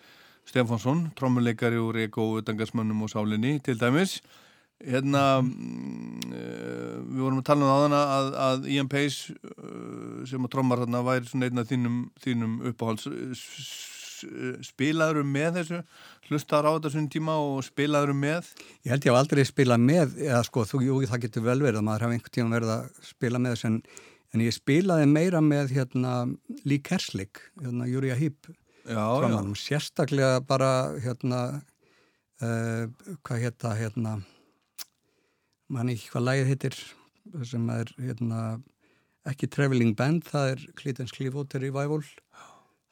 [0.49, 4.23] Stefánsson, trommuleikari úr Eko utangarsmönnum og sálinni til dæmis.
[4.81, 10.49] Hérna, mm, eh, við vorum að tala um það að, að Ian Pace eh, sem
[10.49, 13.05] að trommar hérna væri svona einn af þínum, þínum uppáhalds
[14.67, 15.81] spilaður með þessu
[16.29, 18.53] hlustar á þetta svona tíma og spilaður með?
[18.87, 21.81] Ég held ég haf aldrei spilað með eða sko, þú, jú, það getur vel verið
[21.81, 23.81] að maður hafa einhvern tíma verið að spila með þessu en,
[24.35, 26.15] en ég spilaði meira með hérna
[26.65, 28.51] Lee Kerslik, hérna Júria Hýp
[28.89, 29.05] Já,
[29.61, 30.73] sérstaklega bara
[31.05, 31.43] hérna
[32.41, 32.89] uh,
[33.27, 34.17] hvað hérna hérna
[35.69, 36.79] mann ekki hvað lægið hittir
[37.45, 38.43] sem er hérna
[39.29, 42.01] ekki Traveling Band, það er Cleetance Clearwater Revival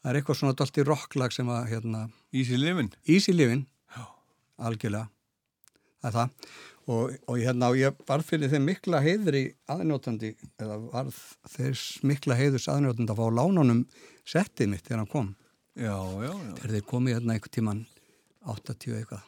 [0.07, 2.93] það er eitthvað svona dolt í rocklag sem að hérna, Easy Living?
[3.11, 3.65] Easy Living.
[3.91, 4.05] Já.
[4.63, 5.09] algjörlega.
[5.99, 6.51] Það er það.
[6.87, 9.43] Og, og hérna ég var fyrir þeim mikla heiður í
[9.75, 10.31] aðnjótandi
[10.63, 11.11] eða var
[11.57, 13.81] þess mikla heiðurs aðnjótandi að fá lánunum
[14.23, 15.33] settið mitt þegar hann kom.
[15.75, 17.83] Já, já, já, þegar þeir komið hérna einhver tíman
[18.55, 19.27] 80 eitthvað.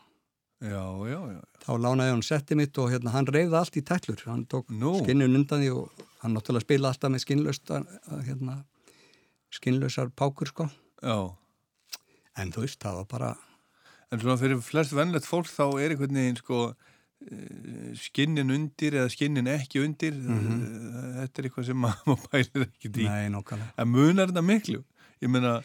[0.63, 1.43] Já, já, já.
[1.67, 4.95] þá lánaði hann settið mitt og hérna hann reyfði allt í tællur hann tók Nú.
[5.03, 7.71] skinnun undan því og hann náttúrulega spila alltaf með skinnlaust
[8.27, 8.61] hérna,
[9.55, 10.69] skinnlausar pákur sko
[11.03, 11.17] já.
[12.37, 13.37] en þú veist það var bara
[14.11, 16.59] En svona fyrir flest vennlegt fólk þá er einhvern veginn sko
[17.29, 20.63] eh, skinnin undir eða skinnin ekki undir Mhm.
[20.63, 24.81] Eh, þetta er eitthvað sem maður pælir ekki í nei en munar þetta miklu
[25.21, 25.59] ég meina,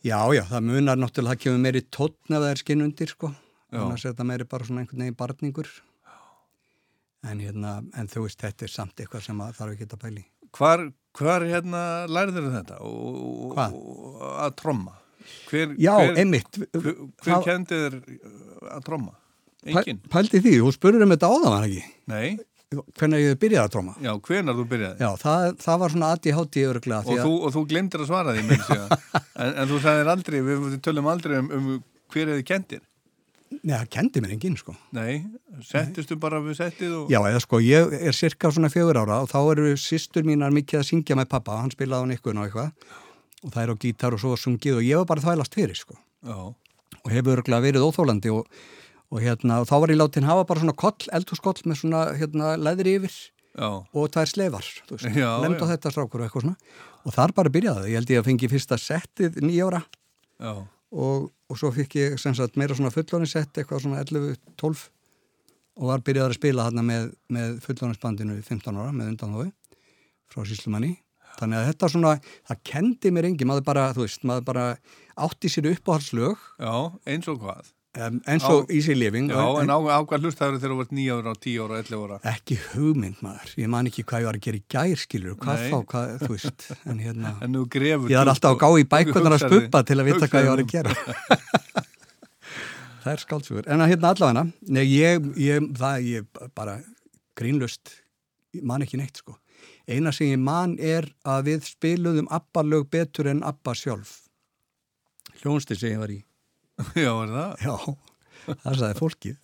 [0.00, 3.28] Já, já, það munar náttúrulega, það kemur meiri tóttn ef það er skinn undir, sko.
[3.68, 3.80] Já.
[3.82, 5.68] Annars er þetta meiri bara svona einhvern veginn barningur.
[7.28, 10.22] En hérna, en þú veist, þetta er samt eitthvað sem að þarf ekki að pæli.
[10.56, 10.86] hvar,
[11.18, 13.74] hvar hérna lærður þetta og, Hvað?
[13.80, 14.94] og að tromma
[15.50, 16.60] hver, Já, hver, einmitt.
[16.74, 17.96] hver, hver Það- kendi þér
[18.76, 19.12] að tromma?
[19.66, 19.98] Engin?
[20.08, 21.82] Pældi því, þú spurur um þetta áðan, var ekki?
[22.08, 22.38] Nei,
[22.70, 23.92] Hvernig ég byrjaði að tróma?
[23.98, 25.00] já, hvenar þú byrjaði?
[25.02, 27.00] Já, það, það var svona aðið hátíð örglega.
[27.02, 28.44] og, þú, og þú glemdir að svara því
[29.42, 31.66] en, en þú sagðir aldrei, við, tölum aldrei um, um
[32.14, 32.80] hver er þið kendir
[33.60, 34.72] Nei, það kendi mér enginn, sko.
[34.96, 35.20] Nei,
[35.68, 37.10] settistu bara við settið og...
[37.12, 40.80] Já, eða sko, ég er cirka svona fjögur ára og þá eru sýstur mínar mikið
[40.80, 42.96] að syngja með pappa, hann spilaði á nikkun og eitthvað.
[43.44, 45.98] Og það er á gítar og svo sungið og ég var bara þvælast fyrir, sko.
[46.24, 46.38] Já,
[47.00, 48.48] og hefur örgulega verið óþólandi og,
[49.12, 52.56] og hérna, og þá var ég látin hafa bara svona koll, eldhúskoll með svona hérna,
[52.60, 54.72] leðri yfir já, og það er sleifar,
[55.44, 56.76] lemd á þetta strákur og eitthvað svona.
[57.04, 60.52] Og þar bara byrjaði, ég held ég að fengi fyrsta settið nýjára já,
[60.90, 64.88] og, og svo fikk ég sem sagt meira svona fullóninsett, eitthvað svona 11-12
[65.80, 69.48] og var byrjaði að spila þarna með, með fullóninsbandinu 15 ára með undanhói
[70.30, 70.96] frá Síslumanni
[71.38, 72.14] þannig að þetta svona,
[72.50, 74.64] það kendi mér engi maður bara, þú veist, maður bara
[75.20, 76.42] átti sér uppáhaldslög.
[76.60, 76.74] Já,
[77.08, 80.58] eins og hvað um, eins og Á- Easy Living Já, en á, á hvað hlustaður
[80.60, 82.18] þegar þú vart 9 ára, 10 ára, 11 ára?
[82.32, 85.64] Ekki hugmynd maður, ég man ekki hvað ég var að gera í gær skilur, hvað
[85.64, 85.70] Nei.
[85.72, 89.44] þá, hvað, þú veist en hérna, En ég var alltaf að gá í bækunar að
[89.46, 90.96] spuppa til að vita hvað ég var að gera.
[93.00, 96.74] Það er skálsugur en hérna allavega, nei ég, ég það ég bara
[97.38, 97.94] grínlust
[98.60, 99.38] man ekki neitt sko.
[99.88, 104.18] Eina sem ég man er að við spiluðum Abba lög betur en Abba sjálf.
[105.40, 106.18] Hljónsti sem ég var í
[106.98, 107.64] Já, er það?
[107.64, 107.74] Já,
[108.64, 109.38] það sagði fólkið.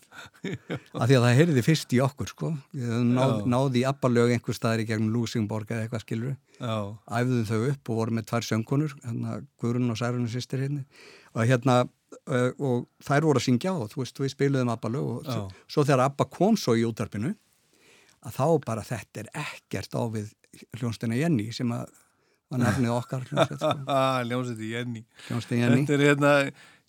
[0.97, 2.51] Af því að það heyrði fyrst í okkur, sko.
[2.73, 6.37] Náð, náði í abbalög einhver staðar í gegnum Lúsingborg eða eitthvað skilur.
[6.57, 6.77] Já,
[7.19, 10.87] Æfðum þau upp og vorum með tvær söngunur, hérna Guðrun og Særunum sýstir hérna.
[11.37, 11.77] Og hérna,
[12.57, 16.07] og þær voru að syngja og þú veist, við spiluðum abbalög og svo, svo þegar
[16.09, 17.35] abba kom svo í útarpinu,
[18.27, 20.33] að þá bara þetta er ekkert á við
[20.81, 21.93] hljónstina Jenny sem að
[22.49, 23.99] var nefnið okkar hljónstina, sko.
[24.31, 25.83] ljónsið í Jenny hljónstina Jenny.
[25.83, 26.33] Þetta er hérna,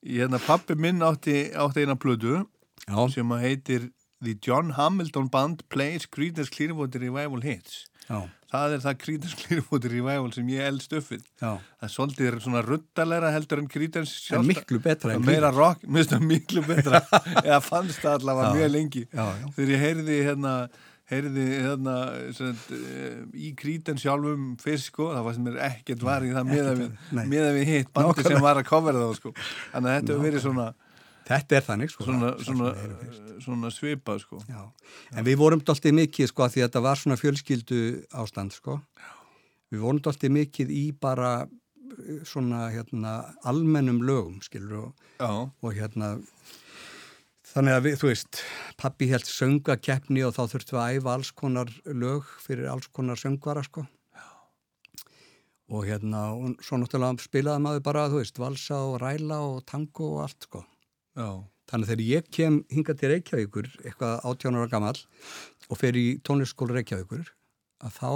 [0.08, 2.40] hérna pappi minn átti, átti eina plödu
[2.88, 3.90] Já, sem heitir
[4.24, 7.86] The John Hamilton Band Plays Creedence Clearwater Revival Hits.
[8.08, 11.50] Já, Það er það Creedence Clearwater Revival sem ég elst uppið já.
[11.60, 15.84] Það er svolítið svona ruttalega heldur en Creedence En sjálft miklu betra en meira rock,
[15.84, 17.02] það miklu betra.
[17.44, 19.04] Eða fannst það allavega mjög lengi.
[19.12, 19.50] Já, já.
[19.58, 20.54] þegar ég heyrði hérna
[21.12, 21.94] heyrði hérna
[22.28, 26.74] uh, í krítan sjálfum fyrst sko, það var sem er ekkert var í það meða
[26.76, 28.34] við, við hitt bandi Nákvæmlega.
[28.34, 30.68] sem var að covera það sko þannig að þetta hefur verið svona
[31.28, 32.06] Þetta er þannig sko.
[32.08, 32.70] svona, svona,
[33.44, 34.62] svona svipað sko Já.
[35.12, 37.80] En við vorum doldið mikið sko því að þetta var svona fjölskyldu
[38.16, 38.78] ástand sko.
[39.74, 45.76] Við vorum doldið mikið í bara eh, svona hérna almennum lögum skilur og, Já, og
[45.76, 46.14] hérna
[47.58, 48.40] þannig að við, þú veist,
[48.78, 53.18] pappi held söngakeppni og þá þurftum við að æfa alls konar lög fyrir alls konar
[53.18, 53.88] söngvara sko.
[55.68, 60.14] Og hérna, og svo náttúrulega spilaði maður bara, þú veist, valsa og ræla og tango
[60.14, 60.62] og allt sko.
[61.18, 61.30] Já,
[61.68, 65.00] Þannig að þegar ég kem hinga til Reykjavíkur, eitthvað 18 ára gamall
[65.68, 67.26] og fer í tónlistskóla Reykjavíkur,
[67.84, 68.12] að þá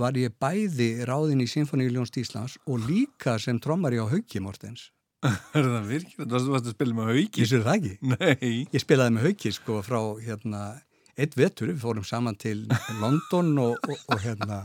[0.00, 4.88] var ég bæði ráðin í Sinfoníuljónst Íslands og líka sem trommari á Hauki Mortens.
[5.58, 6.28] er það virkilega?
[6.40, 7.42] Þú varst- að spila með hauki?
[7.42, 7.96] Ég sér það ekki.
[8.14, 10.62] Nei, Ég spilaði með Hauki sko frá hérna
[11.20, 12.62] eitt vetur, við fórum saman til
[13.02, 14.60] London og, og, og hérna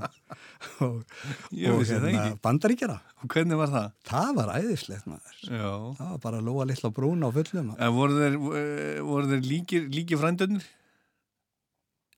[0.86, 2.96] og, og hérna bandaríkjara.
[3.20, 3.90] og hvernig var það?
[4.08, 5.42] Það var æðislegt maður.
[5.50, 5.74] Já.
[5.98, 7.74] Það var bara að lóa litla brún á fullum.
[7.76, 10.64] En voru þeir, eh, voru þeir líkir, líki frændunir?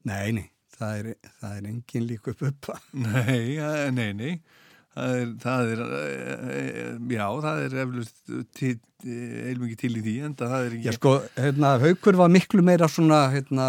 [0.07, 0.45] Nei, nei,
[0.77, 1.09] það er,
[1.41, 2.77] það er engin líku uppa.
[2.93, 4.35] Nei, ja, nei, nei.
[4.97, 5.81] Það er, það er,
[6.57, 8.31] eh, já, það er eflust
[9.03, 10.87] heilmikið til í því, en það er ekki...
[10.87, 13.67] Já, sko, hérna, Haukur var miklu meira svona, hérna,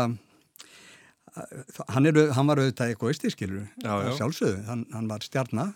[1.92, 4.14] hann, er, hann var auðvitað egoisti, skilur, Já, já.
[4.22, 5.74] sjálfsögðu, hann, hann var stjarnar,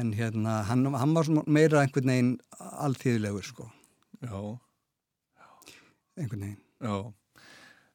[0.00, 2.32] en hérna, hann, hann var meira einhvern veginn
[2.86, 3.68] alþýðilegur, sko,
[4.24, 4.38] Já,
[6.16, 6.60] einhvern veginn.
[6.80, 6.96] já.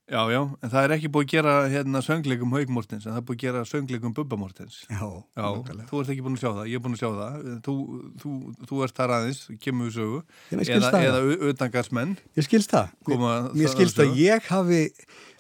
[0.06, 3.18] Já, já, en það er ekki búið að gera hérna söngleikum Haug Mortens, en það
[3.18, 4.76] er búið að gera söngleikum Bubba Mortens.
[4.86, 5.02] Já,
[5.34, 5.46] Já,
[5.90, 7.48] þú ert ekki búin að sjá það, ég er búin að sjá það.
[7.66, 7.74] Þú,
[8.22, 8.34] þú,
[8.70, 10.20] þú ert þar aðeins, kemur við sögu,
[10.54, 12.12] eða, það, eða utangarsmenn.
[12.38, 12.92] ég skilst það.
[13.10, 14.22] koma Mér, skilst að að sögu.
[14.22, 14.82] ég hafi,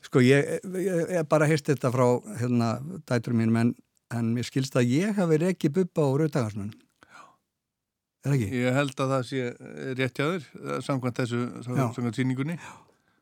[0.10, 0.50] sko, ég,
[0.82, 2.08] ég, ég bara heyrst þetta frá,
[2.42, 2.72] hérna,
[3.06, 3.76] dæturum mínum, en,
[4.18, 6.74] en mér skilst að ég hafi rekið bubba og rautagarsmenn.
[8.26, 8.50] Er það ekki?
[8.66, 9.42] Ég held að það sé
[10.02, 11.84] rétt hjá þér, eh, samkvæmt þessu, Já.
[11.94, 12.56] samkvæmt síningunni.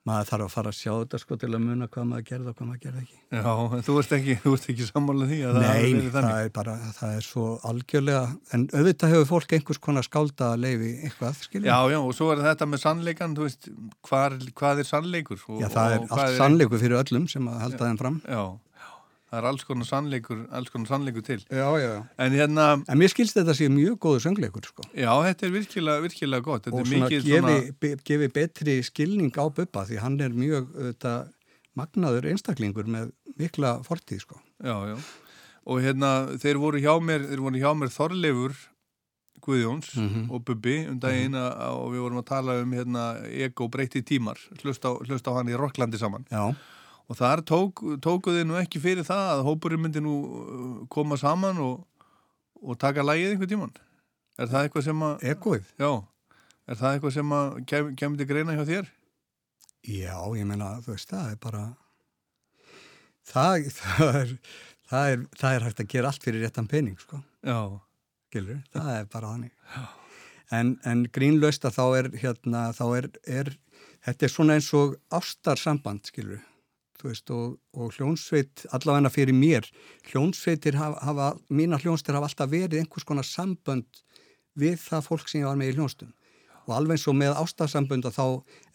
[0.03, 2.55] Maður þarf að fara að sjá þetta sko til að muna hvað maður gerði og
[2.57, 3.19] hvað maður gerði ekki.
[3.37, 4.33] Já, en þú ert ekki,
[4.73, 6.41] ekki sammálað því að það hafi Nei, verið það þannig.
[6.43, 8.23] er bara, það er svo algjörlega,
[8.57, 11.69] en auðvitað hefur fólk einhvers konar skálda að leifi eitthvað, skiljum?
[11.71, 13.71] Já, já, og svo er þetta með sannleikan, þú veist,
[14.09, 15.47] hvar, hvað er sannleikur?
[15.47, 18.19] Og, Já, það er allt sannleikur fyrir öllum sem að halda þeim fram.
[18.27, 18.43] Já, já,
[19.33, 21.39] það er alls konar sannleikur, alls konar sannleikur til.
[21.49, 22.01] Já, já, já.
[22.21, 24.83] En hérna, En mér skilst þetta sé mjög góður söngleikur, sko.
[24.93, 26.67] já, þetta er virkilega, virkilega gott.
[26.67, 31.15] Þetta Og svona gefi, svona, gefi betri skilning á Bubba því hann er mjög, þetta,
[31.75, 33.09] magnaður einstaklingur með
[33.41, 34.37] mikla fortíð, sko.
[34.61, 34.97] já, já.
[35.65, 38.53] Og hérna, þeir voru hjá mér, voru hjá mér Þorleifur
[39.43, 40.29] Guðjóns Mhm.
[40.31, 44.37] og Bubbi um daginn að og við vorum að tala um hérna ego breytti tímar,
[44.61, 46.23] hlust á, hlust á hann í Rocklandi saman.
[46.31, 46.55] Já,
[47.11, 51.59] Og þar tók, tókuði nú ekki fyrir það að hópurinn myndi nú uh, koma saman
[51.61, 51.83] og,
[52.63, 53.73] og taka lægið einhver tíman.
[54.39, 55.71] Er það eitthvað sem að, egoið.
[55.77, 55.91] já,
[56.65, 58.91] er það eitthvað sem að kem, kemur til greina hjá þér?
[59.83, 61.63] Já, ég meina, þú veist, það er bara
[63.27, 64.31] það, það, er,
[64.93, 67.59] það, er, það er hægt að gera allt fyrir réttan pening, sko, Já,
[68.31, 69.53] skilur, það er bara þannig.
[70.53, 73.53] En, en grínlaust að þá er hérna, þá er, er
[74.07, 76.52] þetta er svona eins og ástarsamband, skilur þú
[77.03, 79.67] veist, og, og hljónsveit allavegna fyrir mér,
[80.11, 84.03] hljónsveitir hafa, hafa, mína hljónstir hafa alltaf verið einhvers konar sambönd
[84.59, 86.11] við það fólk sem ég var með í hljónstum.
[86.63, 88.25] Og alveg eins og með ástarsambund að þá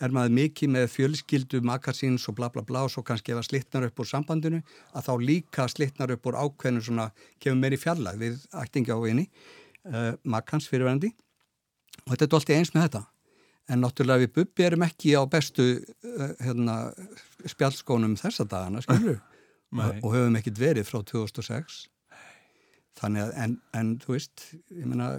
[0.05, 3.47] er maður mikið með fjölskyldu makarsins og bla bla bla og svo kannski ef að
[3.49, 4.61] slittnar upp úr sambandinu
[4.93, 7.09] að þá líka slittnar upp úr ákveðinu svona
[7.41, 9.25] kemur meiri fjallag við ættingi á vini
[9.89, 11.15] uh, makans fyrirverandi
[12.05, 13.07] og þetta er alltaf eins með þetta
[13.69, 16.79] en náttúrulega við bubbi erum ekki á bestu uh, hérna,
[17.49, 21.85] spjallskónum þessa dagana skilur og, og höfum ekkert verið frá 2006
[22.99, 25.13] þannig að en, en þú veist ég meina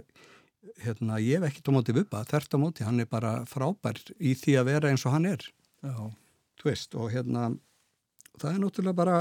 [0.84, 4.36] hérna, ég hef ekkert á móti bubba, þert á móti hann er bara frábær í
[4.38, 5.44] því að vera eins og hann er.
[5.84, 5.96] Já,
[6.60, 7.50] þú veist, og hérna
[8.40, 9.20] það er náttúrulega bara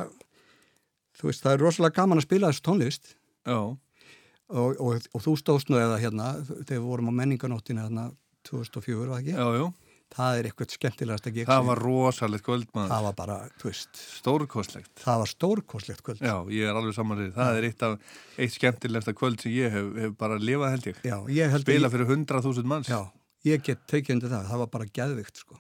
[1.19, 3.13] þú veist, það er rosalega gaman að spila þessu tónlist.
[3.49, 8.09] Já, og, og, og þú stóðst nú eða hérna þegar við vorum á menninganóttinu hérna
[8.49, 9.37] 2004, var ekki?
[9.37, 9.69] já, já.
[10.09, 13.99] Það er eitthvað skemmtilegast að Það var rosalegt kvöld maður, það var bara, þú veist
[14.01, 14.93] stórkostlegt.
[15.03, 17.35] það var stórkoslegt kvöld Já, ég er alveg samanlega.
[17.37, 17.99] Það er eitt af,
[18.41, 21.03] eitt skemmtilegsta kvöld sem ég hef, hef bara lifað held ég.
[21.05, 22.89] Já, ég held að Spila ég, fyrir hundrað þúsund manns.
[22.89, 23.01] já,
[23.45, 25.59] ég get tekið undir það, það var bara geðvikt sko.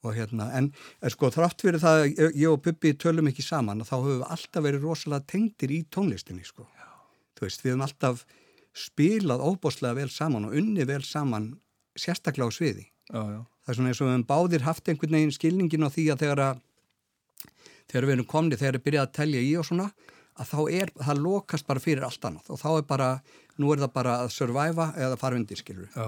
[0.00, 0.70] og hérna, en
[1.12, 4.30] sko þrátt fyrir það, að ég, ég og Bubbi tölum ekki saman, þá höfum við
[4.32, 6.64] alltaf verið rosalega tengdir í tónlistinni sko.
[7.36, 8.22] þú veist, við höfum alltaf
[8.72, 11.50] spilað óbáslega vel saman og unni vel saman
[12.00, 12.86] sérstaklega á sviði.
[13.10, 15.90] Já, já, það er svona eins og við höfum báðir haft einhvern veginn skilningin á
[15.90, 16.64] því að þegar að
[17.90, 19.86] þegar við erum komni, þegar við byrjað að telja í og svona,
[20.40, 22.52] að þá er, það lokast bara fyrir allt annað.
[22.54, 23.08] Og þá er bara
[23.60, 26.06] nú er það bara að surviva eða fara undir skilur já,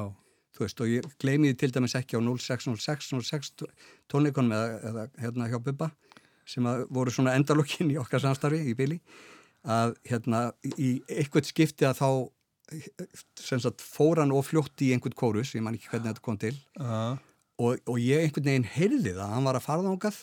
[0.56, 3.52] þú veist og ég gleymi því til dæmis ekki á 0606 06
[4.12, 5.90] tónleikonum eða, eða hérna hjá Bubba
[6.48, 8.98] sem að voru svona endalokkin í okkar samstarfi í bíli
[9.62, 12.08] að hérna í eitthvað skipti að þá
[13.38, 16.54] sagt fór hann og fljótt í einhvern kórus, ég man ekki hvernig þetta kom til.
[16.78, 17.18] Já,
[17.62, 20.20] og, og ég einhvern veginn heyrði það, hann var að fara þángað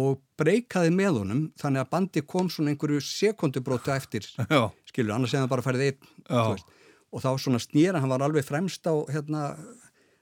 [0.00, 5.34] og breykaði með honum þannig að bandi kom svona einhverju sekundubrótu eftir, já, skilur, annars
[5.34, 6.42] hefði hann bara færið einn, Já.
[7.10, 9.48] og þá svona snýra, hann var alveg fremst á hérna,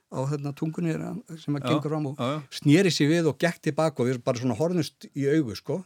[0.08, 0.94] á hérna, tungunni
[1.36, 2.38] sem að Já, gengur fram og já, já.
[2.62, 5.82] snýri sér við og gekk tilbaka og við bara svona horfnust í augu sko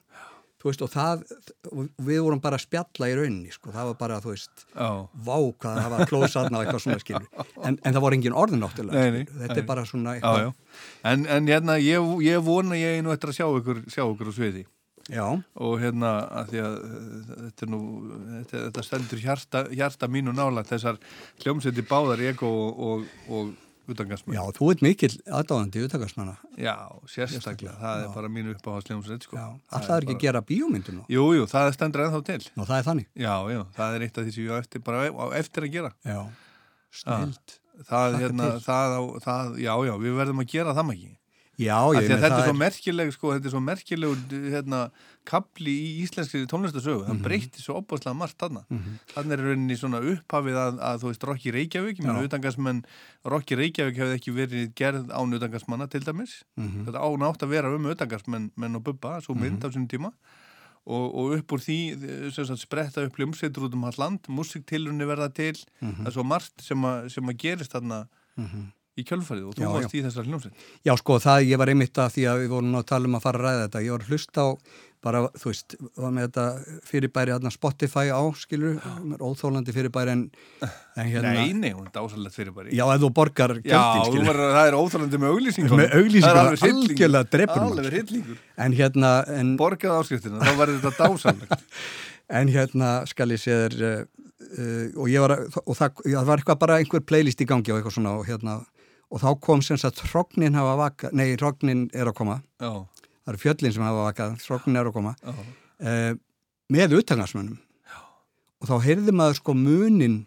[0.63, 1.23] þú veist og það
[2.07, 3.73] við vorum bara að spjalla í rauninni sko.
[3.75, 4.91] Það var bara þú veist Já,
[5.27, 7.27] vá hvað það var klóðsarna og eitthvað svona skilur
[7.67, 9.63] en, en það voru engin orðin náttúrulega Nei, nei, þetta nei.
[9.65, 10.45] er bara svona já, eitthvað.
[10.47, 10.77] já.
[11.13, 14.35] En, en hérna, ég, ég vona ég einu eftir að sjá ykkur, sjá ykkur á
[14.39, 14.63] sviði.
[15.11, 15.25] Já,
[15.59, 16.75] og hérna, að því að
[17.43, 17.81] þetta er nú,
[18.37, 21.01] þetta, þetta stendur hjarta, hjarta mínu nála þessar
[21.43, 23.51] hljómsveiti báðar ego og, og, og
[23.91, 24.37] utangarsmenn.
[24.39, 26.75] já, þú ert mikill aðdáðandi utakarsmanna Já,
[27.11, 29.37] sérstaklega, það er bara mínu uppáhast hljómsveit, sko.
[29.37, 32.41] já, alltaf er ekki að gera bíómyndum nú Jú, jú, það stendur ennþá til.
[32.57, 35.09] og það er þannig Já, já, það er eitt af því sem ég eftir, bara
[35.39, 35.93] eftir að gera.
[36.05, 36.21] já,
[36.93, 40.99] snild Það, Hlakka hérna, það, á, það, já, já, við verðum að gera það maður
[41.03, 41.17] ekki.
[41.59, 43.61] Já, Af ég því að menn þetta er það svo merkileg sko, þetta er svo
[43.61, 44.81] merkileg hérna,
[45.25, 47.07] kapli í íslenski tónlistasögu Mhm.
[47.07, 48.65] hann breytti svo opaslega margt þarna.
[49.15, 52.85] Þannig er rauninni svona upphafið að, að þú veist Rokki Reykjavík, ég meina utangarsmenn
[53.25, 56.43] Rokki Reykjavík hefði ekki verið gerð án utangarsmanna til dæmis.
[56.57, 56.87] Mhm.
[56.87, 60.13] þetta án átt að vera um utangarsmenn menn og bubba, svo mynd á sínum tíma.
[60.85, 64.19] Og, og upp úr því sagt, spretta upp hljómsveitur út um all land.
[64.27, 65.55] Músiktilrunni verða til.
[65.81, 66.03] Mhm.
[66.03, 68.07] það er svo margt sem, að, sem að gerist þarna
[68.93, 70.65] í kjölfarið og þú Já, varst í þessar hljómsveit?
[70.85, 73.27] Já, sko, það, ég var einmitt að því að við vorum að tala um að
[73.27, 73.85] fara að ræða þetta.
[73.87, 74.49] Ég var að hlusta á,
[75.03, 76.45] bara, þú veist, var með þetta
[76.91, 78.77] fyrirbæri, hérna Spotify á, skilur,
[79.19, 80.23] óþólandi fyrirbæri en,
[80.63, 81.33] en hérna...
[81.41, 84.29] Nei, nei, hún er dásalegt fyrir bara Já, ef þú borgar Já, gjöldin, þú skilur.
[84.31, 88.41] verður, það er óþálandi með auglýsingunum Með auglýsingunum, Það er algjörlega Alveg hryllingur.
[88.63, 91.69] En hérna, en, Borgað áskriftina, þá verður þetta dásalegt
[92.39, 95.35] en hérna skal ég sé þér, uh, uh, og ég var,
[95.65, 98.29] og það, já, það var eitthvað bara einhver playlist í gangi og eitthvað svona, og
[98.29, 98.61] hérna,
[99.13, 102.73] og þá kom sem sagt hrognin hafa vaka, nei, hrognin er að koma, Já,
[103.23, 106.15] það eru fjöllin sem hafa vakað, hrognin er að koma, uh,
[106.73, 107.61] með utangarsmönnum
[108.63, 110.23] og þá heyrði maður sko munin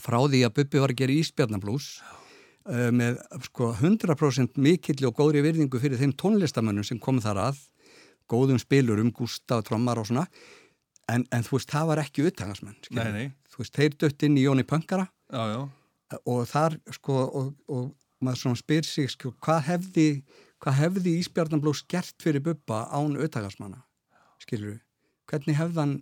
[0.00, 3.20] frá því að Bubbi var að gera íspjarnablús uh, með
[3.50, 7.62] sko 100% mikill og góðri virðingu fyrir þeim tónlistamönnum sem kom þar að.
[8.24, 10.24] Góðum spilurum, Gústa og Trommar og svona.
[11.12, 12.24] En, en þú veist, það var ekki
[13.12, 15.60] nei þú veist, þeir dött inn í Jóni Pöngara Já, já,
[16.24, 17.92] og þar sko og, og
[18.24, 20.08] maður svona spyr sig sko, hvað hefði,
[20.62, 23.82] hvað hefði Ísbjarnarblós gert fyrir Bubba án auðtakarsmanna
[24.42, 24.82] skilur við,
[25.30, 25.94] hvernig hefði hann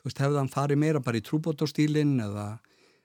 [0.00, 2.48] þú veist, hefði hann farið meira bara í trúbótostílinn eða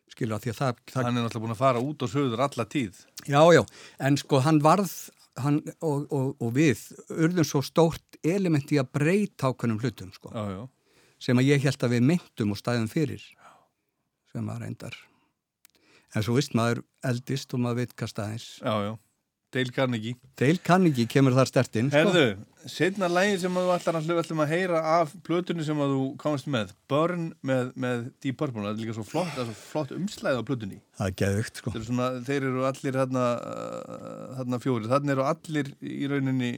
[0.10, 2.44] skilur við, því að það, það hann er náttúrulega búin að fara út og söður
[2.46, 3.02] alla tíð.
[3.30, 3.62] Já, já,
[4.08, 4.96] en sko hann varð
[5.40, 6.82] hann, og, og, og við
[7.16, 10.64] urðum svo stórt element í að breyta ákveðnum hlutum sko, Já, já,
[11.30, 13.24] sem að ég held að við myndum og stæðum fyrir
[14.34, 14.98] sem að reyndar
[16.16, 18.94] en svo veist maður eldist og maður veit hvað staðins já, já
[19.50, 21.98] Dale Carnegie Dale Carnegie kemur þar stertinn sko.
[21.98, 22.26] Herðu,
[22.70, 26.50] setna lægin sem þú ætlar að hlu ætlum að heyra af plötunni sem þú komast
[26.54, 30.42] með Burn með, með Deep Purple það er líka svo flott, er svo flott umslæð
[30.42, 31.74] á plötunni það er geðugt sko.
[31.74, 36.54] Eru, svona, þeir eru allir þarna, uh, þarna fjóri, þarna eru allir í rauninni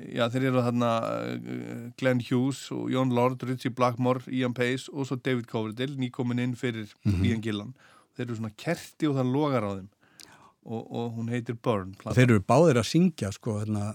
[0.00, 5.08] já þeir eru þarna uh, Glenn Hughes og John Lord, Richie Blackmore, Ian Pace og
[5.08, 6.88] svo David Coverdale, nýkomin inn fyrir
[7.20, 7.76] Ian Gillan.
[8.20, 9.88] Þeir eru svona kerti og það logar á þeim.
[10.60, 13.94] Og, og hún heitir Burn og þeir eru báðir að syngja sko, hérna,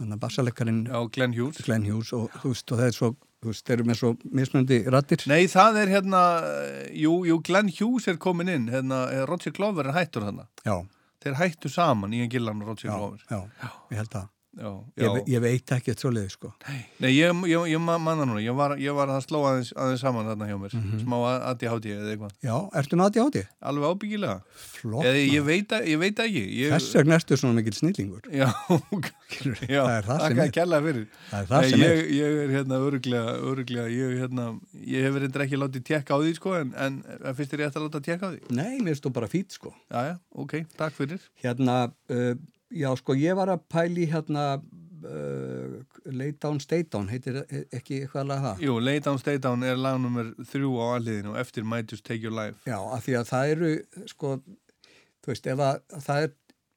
[0.00, 1.60] hérna bassalekkarinn Já, Glenn Hughes.
[1.62, 3.10] Glenn Hughes og veist og það er svo
[3.46, 6.22] veist, þeir eru með svo mismunandi rattir Nei, það er hérna,
[6.98, 10.26] jú, jú, Glenn Hughes er komin inn, hérna, eh, Roger Glover er hættur
[10.66, 10.76] já,
[11.22, 13.22] Þeir hættu saman, Ian Gillan og Roger já, Glover.
[13.30, 14.26] já, ég held að
[14.56, 15.12] Já, ég, já.
[15.12, 16.48] ve- ég veit ekki eitthvað svoleiði sko.
[17.04, 19.72] Nei, ég, ég, ég ma- man það núna, ég var, ég var að sló aðeins,
[19.76, 21.16] aðeins saman þarna hjá mér, smá
[21.50, 23.42] ADHD eða eitthvað, já, ertu með aðjáti?
[23.60, 24.38] alveg ábyggilega.
[24.78, 26.44] flott ég, veit, að- ég veit ekki.
[26.56, 28.48] Ég, þess vegna ertu svona mikil snillingur Já,
[29.68, 30.50] já, það er það sem er.
[31.30, 34.48] það er það sem ég, er ég er hérna öruglega, öruglega, ég, hérna,
[34.86, 36.98] ég hef verið ekki látið tekka á því, sko, en, en
[37.36, 38.40] finnst þér ég ætti að láta tekka á því?
[38.56, 41.20] nei, mér stóð bara fít sko Já, já, ok, takk fyrir.
[41.44, 41.78] hérna,
[42.08, 42.34] uh,
[42.70, 45.76] já sko ég var að pæli hérna uh,
[46.10, 49.62] Lay Down Stay Down heitir e- ekki eitthvað alveg það Jú, Lay Down Stay Down
[49.66, 52.58] er lag nummer þrjú á alliðinu og eftir Might Just Take Your Life.
[52.66, 53.70] já, af því að það eru
[54.10, 54.32] sko,
[55.22, 56.34] þú veist, ef að það er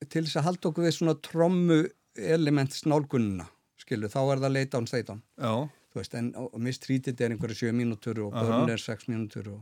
[0.09, 1.79] til þess að halda okkur við svona trommu
[2.19, 5.53] element snálgununa skilu, þá er það Lay Down Stay Down Já,
[5.89, 6.31] þú veist, en
[6.61, 8.35] Mistreated er einhverju sjö mínútur og.
[8.37, 9.61] Burn er sex mínútur og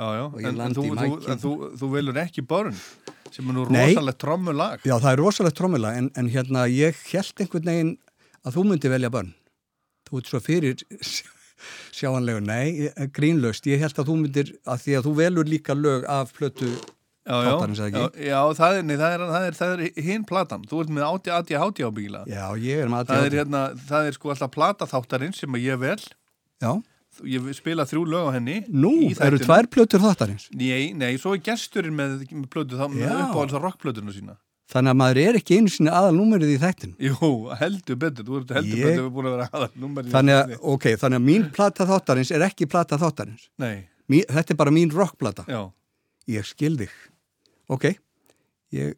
[0.00, 2.76] já, já, en, en, þú, þú, en þú, þú velur ekki Burn,
[3.30, 4.86] sem er nú rosalegt trommulag.
[4.88, 7.92] já, það er rosalegt trommula en, en hérna, ég held einhvern veginn
[8.46, 9.34] að þú myndi velja Burn
[10.08, 10.80] þú ert svo fyrir
[12.00, 13.66] sjáanlegu, nei, grínlaust.
[13.68, 16.70] Ég held að þú myndir, að því að þú velur líka lög af plötu
[17.30, 18.22] Já, já, Þáttarins, eða já, ekki?
[18.30, 21.04] já það er, nei, það er, það er, það er hinn platan, þú ert með
[21.04, 22.24] átti, átti, átti ábyggilega.
[22.32, 25.58] já, ég er með Það er, aðjáti hérna, það er sko alltaf plata þáttarinn sem
[25.60, 25.98] ég vel,
[26.64, 26.70] já,
[27.28, 30.46] ég spila þrjú lög á henni Nú, eru tvær plötur þáttarins.
[30.54, 34.36] Nei, nei, svo er gesturinn með, með plötu þá með uppáhalds að rockplötuna sína
[34.70, 36.92] Þannig að maður er ekki einu sinni aðal númerið í þættin.
[37.02, 40.36] Jú, heldur betur, þú ert heldur Ég- betur við búin að vera aðal númer Þannig
[40.38, 43.48] að, ok, þannig að mín plata þáttarins er ekki plata þáttarins.
[43.58, 45.42] Nei, Mín, þetta er bara mín rockplata.
[45.50, 45.64] já
[46.30, 46.94] Ég skil þig.
[47.70, 47.88] Ok,
[48.78, 48.94] ég,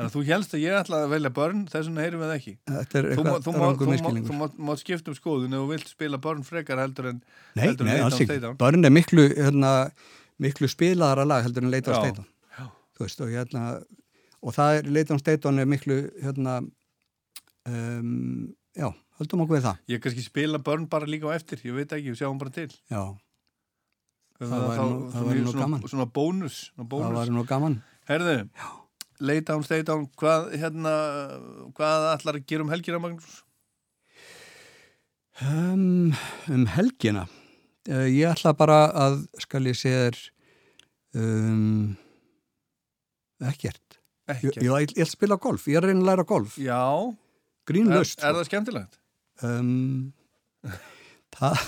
[0.00, 2.38] Þannig að þú helst að ég ætla að velja börn þess vegna heyrum við það
[2.40, 4.30] ekki þetta er má- eitthvað þú má- rangur má- miskilningur.
[4.30, 7.18] þú má- mátt skipta um skoðun þú vilt spila börn frekar heldur en
[7.56, 8.56] Nei, heldur en nei, Lay alls ekki.
[8.62, 9.72] Börn er miklu, hérna,
[10.40, 12.26] miklu spilaðara lag heldur en leita á Já, steitan.
[12.58, 12.64] já.
[12.96, 13.64] Þú veist, og hérna,
[14.42, 16.56] og það er, leita á steitan er miklu, hérna,
[17.68, 18.88] um, já,
[19.20, 19.78] höldum okkur við það.
[19.92, 22.68] Ég kannski spila börn bara líka á eftir, ég veit ekki, við sjáum bara til
[22.90, 23.02] Já,
[24.40, 24.62] Það,
[25.12, 25.82] það væri nú gaman.
[25.84, 27.74] Svona bónus, það var nú gaman.
[28.08, 28.48] Herðu,
[29.20, 30.94] lay down, stay down, hvað, hérna,
[31.76, 33.38] hvað ætlar að gera um helgina, Magnús?
[35.40, 36.12] Um,
[36.52, 37.26] um helgina.
[37.88, 40.20] Uh, ég ætla bara að, skal ég segja þér,
[41.20, 41.96] um,
[43.48, 43.98] ekkert.
[44.30, 44.50] Ég, Ekki.
[44.62, 46.58] ég, ég ætla að spila golf, ég er að reyna að læra golf.
[46.60, 48.20] Já, er, Grínlaust.
[48.22, 48.98] er það skemmtilegt?
[49.46, 50.12] um,
[51.36, 51.64] það,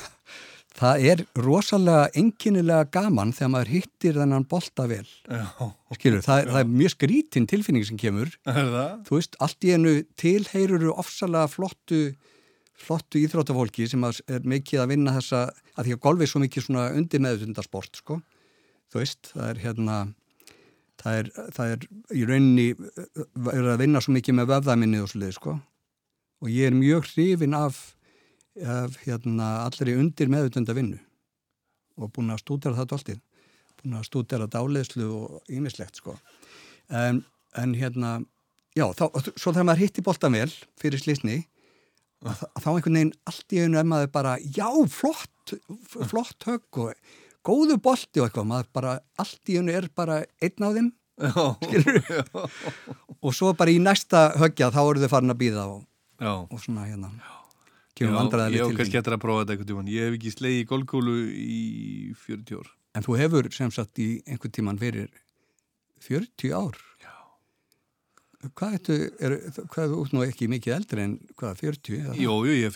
[0.82, 5.06] það er rosalega enginnilega gaman þegar maður hittir þennan bolta vel.
[5.30, 5.46] Já,
[5.96, 8.34] skilur, það, það er mjög skrítin tilfinning sem kemur.
[9.06, 12.04] Þú veist, allt í enu tilheyruru ofsalega flottu
[12.82, 15.44] flottu íþróttafólki sem er mikið að vinna þessa,
[15.78, 18.16] að því að golfi er svo mikið svona undir meðutundarsport, sko.
[18.90, 19.98] Þú veist, það er hérna
[21.02, 22.66] það er, það er í rauninni
[23.52, 25.56] er að vinna svo mikið með vöfðaminni og svo sko.
[26.42, 27.94] Og ég er mjög hrifin af,
[28.60, 30.98] af hérna, allri undir meðutunda vinnu
[31.96, 33.20] og búin að stúdera það dóltið
[33.82, 36.14] búin að stúdera dáleðslu og ýmislegt sko.
[36.92, 37.22] En,
[37.58, 38.20] en hérna
[38.76, 40.50] já, þá, svo þegar maður hitti boltan vel
[40.80, 41.42] fyrir slísni
[42.22, 45.54] að þá einhvern veginn allt í einu er maður bara já, flott,
[45.90, 50.68] flott högg og góðu bolti og eitthvað maður bara, allt í einu er bara einn
[50.68, 50.92] af þeim
[53.22, 55.82] og svo bara í næsta höggja þá eru þau farin að býða og,
[56.22, 57.10] og svona hérna.
[57.18, 57.41] Já,
[58.02, 59.90] kemur ég vandræðileg á kannski eftir að prófa þetta einhvern tímann.
[59.94, 61.60] Ég hef ekki slegið í golfkúlu í
[62.26, 62.70] 40 ár.
[62.94, 65.08] en þú hefur sem sagt í einhvern tíman fyrir
[66.02, 67.12] 40 ár Já.
[68.58, 69.36] hvað ertu, er,
[69.70, 71.98] hvað er þú út nú ekki mikið eldri en hvað, 40?
[72.00, 72.20] eða það?
[72.24, 72.74] Jú, jú, ég er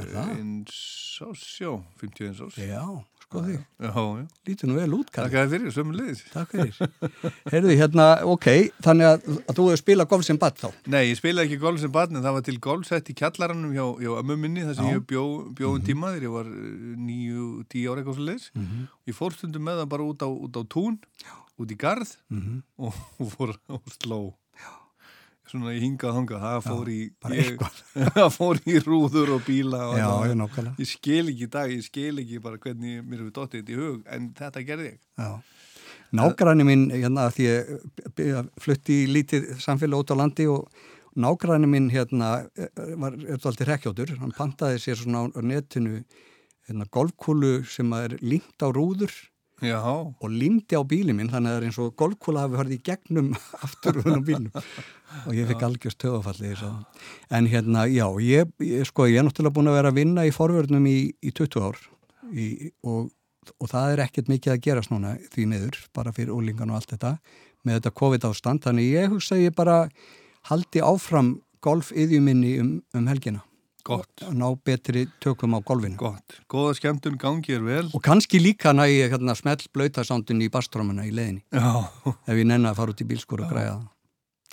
[0.00, 0.30] Er það?
[0.38, 2.60] 51 ás, já, 51 ás.
[2.62, 2.84] Já,
[3.30, 4.24] sko þig, Já, já.
[4.48, 5.28] lítur nú vel út Karl.
[5.28, 6.22] Takk að þið fyrir, sömum leiðis.
[6.32, 7.34] Takk fyrir.
[7.52, 8.46] Heyrðu, hérna, ok,
[8.82, 10.66] þannig að, að þú hefur spilað golf sem badd þá.
[10.90, 13.84] Nei, ég spilaði ekki golf sem barn en það var til golfsett í kjallaranum hjá,
[14.02, 14.96] hjá ömmu minni þar sem Já.
[14.98, 15.24] ég bjó,
[15.60, 16.74] bjó um tíma þegar ég var eh,
[17.06, 18.50] níu, tíu ára eitthvað svo leiðis.
[18.58, 18.82] Mhm.
[19.12, 20.98] Ég fór stundum með það bara út á, út á tún,
[21.60, 22.62] út í garð Mhm.
[22.82, 24.20] og, og fór og sló.
[25.50, 26.98] Svona ég hingað þangað, það fór í,
[27.34, 27.62] ég,
[28.16, 30.34] það fór í rúður og bíla og Já, ég það.
[30.38, 30.74] nokkala.
[30.78, 33.80] Ég skil ekki í dag, ég skil ekki bara hvernig mér hefur dottið þetta í
[33.80, 35.00] hug, en þetta gerði ég.
[36.20, 40.70] Nágræni minn, hérna, því ég flutti í lítið samfélag út á landi og
[41.18, 42.30] nágræni minn, hérna,
[42.98, 44.14] var, er alltaf rekkjótur.
[44.22, 46.00] Hann pantaði sér svona á netinu,
[46.70, 49.10] hérna, golfkúlu sem er límt á rúður
[49.60, 52.78] Já, og límdi á bíli minn, þannig að það er eins og golfkúla hafi hörði
[52.78, 53.30] í gegnum
[53.66, 54.68] afturvunum bílnum.
[55.26, 56.54] Og ég fikk algjörst tögafalli
[57.30, 60.32] en hérna, já, ég, ég sko, ég er náttúrulega búin að vera að vinna í
[60.32, 61.82] forvörnum í, í 20 ár.
[62.32, 62.46] Í,
[62.86, 63.10] og,
[63.58, 66.94] og það er ekkert mikið að gerast núna því miður, bara fyrir ólingan og allt
[66.94, 67.14] þetta
[67.66, 69.82] með þetta COVID ástand, þannig ég hugsa ég bara
[70.48, 73.44] haldi áfram golf-yðjuminni um, um helgina
[73.84, 76.38] gott, og ná betri tökum á golfinu gott.
[76.50, 77.90] Góða skemmtun gangi er vel.
[77.94, 81.88] og kannski líka næ ég hérna, smell blöytasándin í bastrómuna í leiðinni Já,
[82.26, 83.86] ef ég nenni að fara út í bílskur og græða það.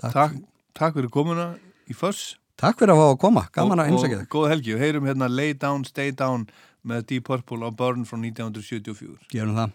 [0.01, 0.13] Takk.
[0.13, 0.33] takk,
[0.73, 1.47] takk fyrir komuna
[1.89, 2.35] í föss.
[2.57, 4.29] Takk fyrir að fá að koma, gaman að Og- heimsækja og þig.
[4.33, 6.47] Góða helgi, við heyrum hérna Lay Down, Stay Down
[6.85, 9.17] með Deep Purple á Burn frá 1974.
[9.31, 9.71] Gerum það.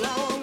[0.00, 0.33] la.